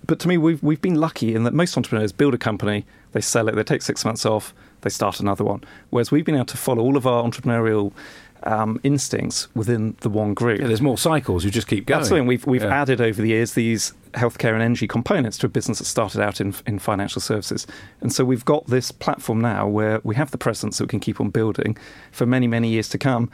but 0.08 0.20
to 0.20 0.30
me, 0.30 0.38
we've, 0.38 0.64
we've 0.64 0.82
been 0.82 0.96
lucky 0.96 1.36
in 1.36 1.44
that 1.44 1.54
most 1.54 1.76
entrepreneurs 1.76 2.14
build 2.14 2.34
a 2.34 2.38
company, 2.38 2.86
they 3.12 3.20
sell 3.20 3.50
it, 3.50 3.56
they 3.56 3.64
take 3.64 3.82
six 3.82 4.06
months 4.06 4.26
off, 4.26 4.54
they 4.80 4.90
start 4.90 5.20
another 5.20 5.44
one. 5.44 5.62
Whereas 5.90 6.10
we've 6.10 6.24
been 6.24 6.36
able 6.36 6.46
to 6.46 6.58
follow 6.58 6.84
all 6.84 6.96
of 6.96 7.06
our 7.06 7.22
entrepreneurial 7.22 7.92
um, 8.46 8.80
instincts 8.84 9.48
within 9.56 9.96
the 10.02 10.10
one 10.10 10.34
group. 10.34 10.60
Yeah, 10.60 10.68
there's 10.68 10.82
more 10.82 10.98
cycles. 10.98 11.44
You 11.44 11.52
just 11.52 11.68
keep 11.68 11.86
going. 11.86 12.00
Absolutely. 12.00 12.28
We've 12.28 12.46
we've 12.46 12.64
yeah. 12.64 12.82
added 12.82 13.02
over 13.02 13.22
the 13.22 13.30
years 13.30 13.54
these 13.54 13.94
healthcare 14.14 14.54
and 14.54 14.62
energy 14.62 14.88
components 14.88 15.38
to 15.40 15.48
a 15.48 15.50
business 15.50 15.80
that 15.80 15.86
started 15.86 16.22
out 16.22 16.40
in 16.40 16.54
in 16.66 16.80
financial 16.80 17.22
services, 17.22 17.68
and 18.02 18.14
so 18.14 18.24
we've 18.24 18.46
got 18.46 18.68
this 18.68 18.92
platform 18.92 19.42
now 19.42 19.68
where 19.68 20.00
we 20.04 20.16
have 20.16 20.32
the 20.32 20.38
presence 20.38 20.78
that 20.78 20.86
we 20.86 20.90
can 20.90 21.00
keep 21.00 21.20
on 21.20 21.30
building 21.30 21.78
for 22.12 22.26
many 22.26 22.48
many 22.48 22.70
years 22.70 22.90
to 22.90 22.98
come. 22.98 23.30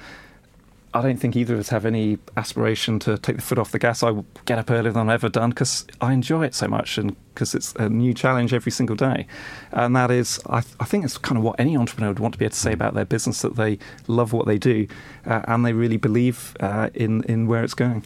I 0.93 1.01
don't 1.01 1.17
think 1.17 1.37
either 1.37 1.53
of 1.53 1.59
us 1.61 1.69
have 1.69 1.85
any 1.85 2.17
aspiration 2.35 2.99
to 2.99 3.17
take 3.17 3.37
the 3.37 3.41
foot 3.41 3.57
off 3.57 3.71
the 3.71 3.79
gas. 3.79 4.03
I 4.03 4.23
get 4.45 4.59
up 4.59 4.69
earlier 4.69 4.91
than 4.91 5.09
I've 5.09 5.13
ever 5.13 5.29
done 5.29 5.51
because 5.51 5.85
I 6.01 6.11
enjoy 6.11 6.43
it 6.45 6.53
so 6.53 6.67
much 6.67 6.97
and 6.97 7.15
because 7.33 7.55
it's 7.55 7.73
a 7.75 7.87
new 7.87 8.13
challenge 8.13 8.53
every 8.53 8.73
single 8.73 8.97
day. 8.97 9.25
And 9.71 9.95
that 9.95 10.11
is, 10.11 10.41
I, 10.49 10.57
I, 10.79 10.85
think 10.85 11.05
it's 11.05 11.17
kind 11.17 11.37
of 11.37 11.45
what 11.45 11.57
any 11.57 11.77
entrepreneur 11.77 12.09
would 12.09 12.19
want 12.19 12.33
to 12.33 12.37
be 12.37 12.43
able 12.43 12.51
to 12.53 12.59
say 12.59 12.73
about 12.73 12.93
their 12.93 13.05
business 13.05 13.41
that 13.41 13.55
they 13.55 13.79
love 14.07 14.33
what 14.33 14.47
they 14.47 14.57
do 14.57 14.85
uh, 15.25 15.41
and 15.47 15.65
they 15.65 15.71
really 15.71 15.97
believe 15.97 16.57
uh, 16.59 16.89
in, 16.93 17.23
in 17.23 17.47
where 17.47 17.63
it's 17.63 17.73
going. 17.73 18.03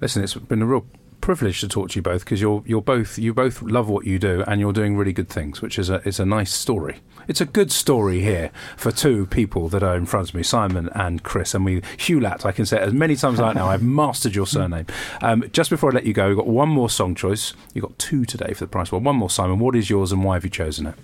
Listen, 0.00 0.24
it's 0.24 0.34
been 0.34 0.62
a 0.62 0.66
real 0.66 0.86
privilege 1.24 1.58
to 1.58 1.66
talk 1.66 1.88
to 1.88 1.96
you 1.96 2.02
both 2.02 2.22
because 2.22 2.38
you're 2.38 2.62
you're 2.66 2.82
both 2.82 3.18
you 3.18 3.32
both 3.32 3.62
love 3.62 3.88
what 3.88 4.04
you 4.04 4.18
do 4.18 4.44
and 4.46 4.60
you're 4.60 4.74
doing 4.74 4.94
really 4.94 5.14
good 5.14 5.30
things, 5.30 5.62
which 5.62 5.78
is 5.78 5.88
a 5.88 6.06
is 6.06 6.20
a 6.20 6.26
nice 6.26 6.52
story. 6.52 6.96
It's 7.26 7.40
a 7.40 7.46
good 7.46 7.72
story 7.72 8.20
here 8.20 8.50
for 8.76 8.92
two 8.92 9.24
people 9.24 9.70
that 9.70 9.82
are 9.82 9.96
in 9.96 10.04
front 10.04 10.28
of 10.28 10.34
me, 10.34 10.42
Simon 10.42 10.90
and 10.94 11.22
Chris. 11.22 11.54
And 11.54 11.64
we 11.64 11.80
Hulatt, 11.80 12.44
I 12.44 12.52
can 12.52 12.66
say 12.66 12.76
it 12.76 12.82
as 12.82 12.92
many 12.92 13.16
times 13.16 13.40
I 13.40 13.54
know. 13.54 13.68
I've 13.68 13.82
mastered 13.82 14.34
your 14.34 14.46
surname. 14.46 14.84
Um, 15.22 15.48
just 15.50 15.70
before 15.70 15.92
I 15.92 15.94
let 15.94 16.04
you 16.04 16.12
go, 16.12 16.28
we've 16.28 16.36
got 16.36 16.46
one 16.46 16.68
more 16.68 16.90
song 16.90 17.14
choice. 17.14 17.54
You've 17.72 17.84
got 17.84 17.98
two 17.98 18.26
today 18.26 18.52
for 18.52 18.66
the 18.66 18.68
price. 18.68 18.92
Well, 18.92 19.00
one 19.00 19.16
more, 19.16 19.30
Simon. 19.30 19.58
What 19.58 19.74
is 19.76 19.88
yours 19.88 20.12
and 20.12 20.24
why 20.24 20.34
have 20.34 20.44
you 20.44 20.50
chosen 20.50 20.88
it? 20.88 20.94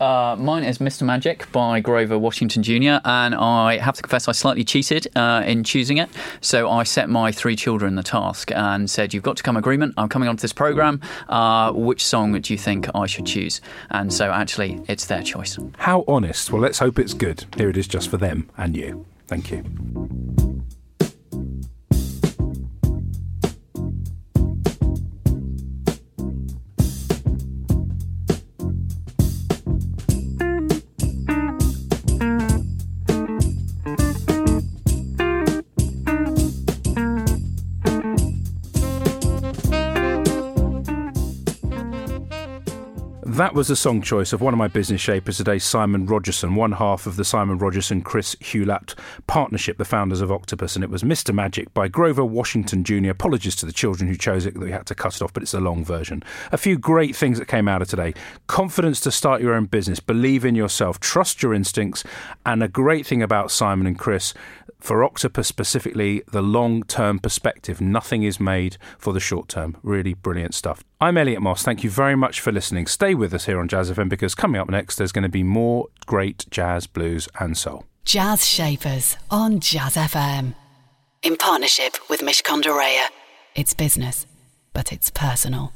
Uh, 0.00 0.34
mine 0.38 0.64
is 0.64 0.78
Mr. 0.78 1.02
Magic 1.02 1.50
by 1.52 1.78
Grover 1.78 2.18
Washington 2.18 2.62
Jr., 2.62 3.00
and 3.04 3.34
I 3.34 3.76
have 3.76 3.94
to 3.96 4.02
confess 4.02 4.28
I 4.28 4.32
slightly 4.32 4.64
cheated 4.64 5.06
uh, 5.14 5.42
in 5.46 5.62
choosing 5.62 5.98
it. 5.98 6.08
So 6.40 6.70
I 6.70 6.84
set 6.84 7.10
my 7.10 7.30
three 7.30 7.54
children 7.54 7.96
the 7.96 8.02
task 8.02 8.50
and 8.52 8.88
said, 8.88 9.12
You've 9.12 9.22
got 9.22 9.36
to 9.36 9.42
come 9.42 9.58
agreement. 9.58 9.94
I'm 9.98 10.08
coming 10.08 10.28
onto 10.28 10.40
this 10.40 10.54
programme. 10.54 11.02
Uh, 11.28 11.72
which 11.72 12.04
song 12.04 12.40
do 12.40 12.52
you 12.52 12.58
think 12.58 12.88
I 12.94 13.06
should 13.06 13.26
choose? 13.26 13.60
And 13.90 14.10
so 14.12 14.30
actually, 14.30 14.80
it's 14.88 15.04
their 15.04 15.22
choice. 15.22 15.58
How 15.76 16.04
honest. 16.08 16.50
Well, 16.50 16.62
let's 16.62 16.78
hope 16.78 16.98
it's 16.98 17.12
good. 17.12 17.44
Here 17.56 17.68
it 17.68 17.76
is 17.76 17.86
just 17.86 18.08
for 18.08 18.16
them 18.16 18.48
and 18.56 18.74
you. 18.74 19.04
Thank 19.26 19.50
you. 19.50 19.64
That 43.40 43.54
was 43.54 43.68
the 43.68 43.74
song 43.74 44.02
choice 44.02 44.34
of 44.34 44.42
one 44.42 44.52
of 44.52 44.58
my 44.58 44.68
business 44.68 45.00
shapers 45.00 45.38
today, 45.38 45.58
Simon 45.58 46.04
Rogerson, 46.04 46.56
one 46.56 46.72
half 46.72 47.06
of 47.06 47.16
the 47.16 47.24
Simon 47.24 47.56
Rogerson 47.56 48.02
Chris 48.02 48.34
Hulatt 48.34 48.94
partnership, 49.26 49.78
the 49.78 49.86
founders 49.86 50.20
of 50.20 50.30
Octopus, 50.30 50.74
and 50.74 50.84
it 50.84 50.90
was 50.90 51.02
Mr. 51.02 51.34
Magic 51.34 51.72
by 51.72 51.88
Grover 51.88 52.22
Washington 52.22 52.84
Jr. 52.84 53.08
Apologies 53.08 53.56
to 53.56 53.64
the 53.64 53.72
children 53.72 54.10
who 54.10 54.14
chose 54.14 54.44
it 54.44 54.52
that 54.52 54.60
we 54.60 54.72
had 54.72 54.84
to 54.88 54.94
cut 54.94 55.16
it 55.16 55.22
off, 55.22 55.32
but 55.32 55.42
it's 55.42 55.54
a 55.54 55.58
long 55.58 55.82
version. 55.82 56.22
A 56.52 56.58
few 56.58 56.76
great 56.76 57.16
things 57.16 57.38
that 57.38 57.48
came 57.48 57.66
out 57.66 57.80
of 57.80 57.88
today 57.88 58.12
confidence 58.46 59.00
to 59.00 59.10
start 59.10 59.40
your 59.40 59.54
own 59.54 59.64
business, 59.64 60.00
believe 60.00 60.44
in 60.44 60.54
yourself, 60.54 61.00
trust 61.00 61.42
your 61.42 61.54
instincts, 61.54 62.04
and 62.44 62.62
a 62.62 62.68
great 62.68 63.06
thing 63.06 63.22
about 63.22 63.50
Simon 63.50 63.86
and 63.86 63.98
Chris 63.98 64.34
for 64.80 65.02
Octopus 65.02 65.48
specifically, 65.48 66.22
the 66.30 66.42
long 66.42 66.82
term 66.82 67.18
perspective. 67.18 67.80
Nothing 67.80 68.22
is 68.22 68.38
made 68.38 68.76
for 68.98 69.14
the 69.14 69.18
short 69.18 69.48
term. 69.48 69.78
Really 69.82 70.12
brilliant 70.12 70.52
stuff. 70.52 70.84
I'm 71.02 71.16
Elliot 71.16 71.40
Moss. 71.40 71.62
Thank 71.62 71.82
you 71.82 71.88
very 71.88 72.14
much 72.14 72.40
for 72.40 72.52
listening. 72.52 72.86
Stay 72.86 73.14
with 73.14 73.32
us 73.32 73.46
here 73.46 73.58
on 73.58 73.68
Jazz 73.68 73.90
FM 73.90 74.10
because 74.10 74.34
coming 74.34 74.60
up 74.60 74.68
next, 74.68 74.96
there's 74.96 75.12
going 75.12 75.22
to 75.22 75.30
be 75.30 75.42
more 75.42 75.86
great 76.04 76.44
jazz, 76.50 76.86
blues, 76.86 77.26
and 77.38 77.56
soul. 77.56 77.86
Jazz 78.04 78.46
Shapers 78.46 79.16
on 79.30 79.60
Jazz 79.60 79.96
FM. 79.96 80.54
In 81.22 81.38
partnership 81.38 81.96
with 82.10 82.20
Mishcon 82.20 82.60
de 82.60 83.08
It's 83.54 83.72
business, 83.72 84.26
but 84.74 84.92
it's 84.92 85.08
personal. 85.08 85.72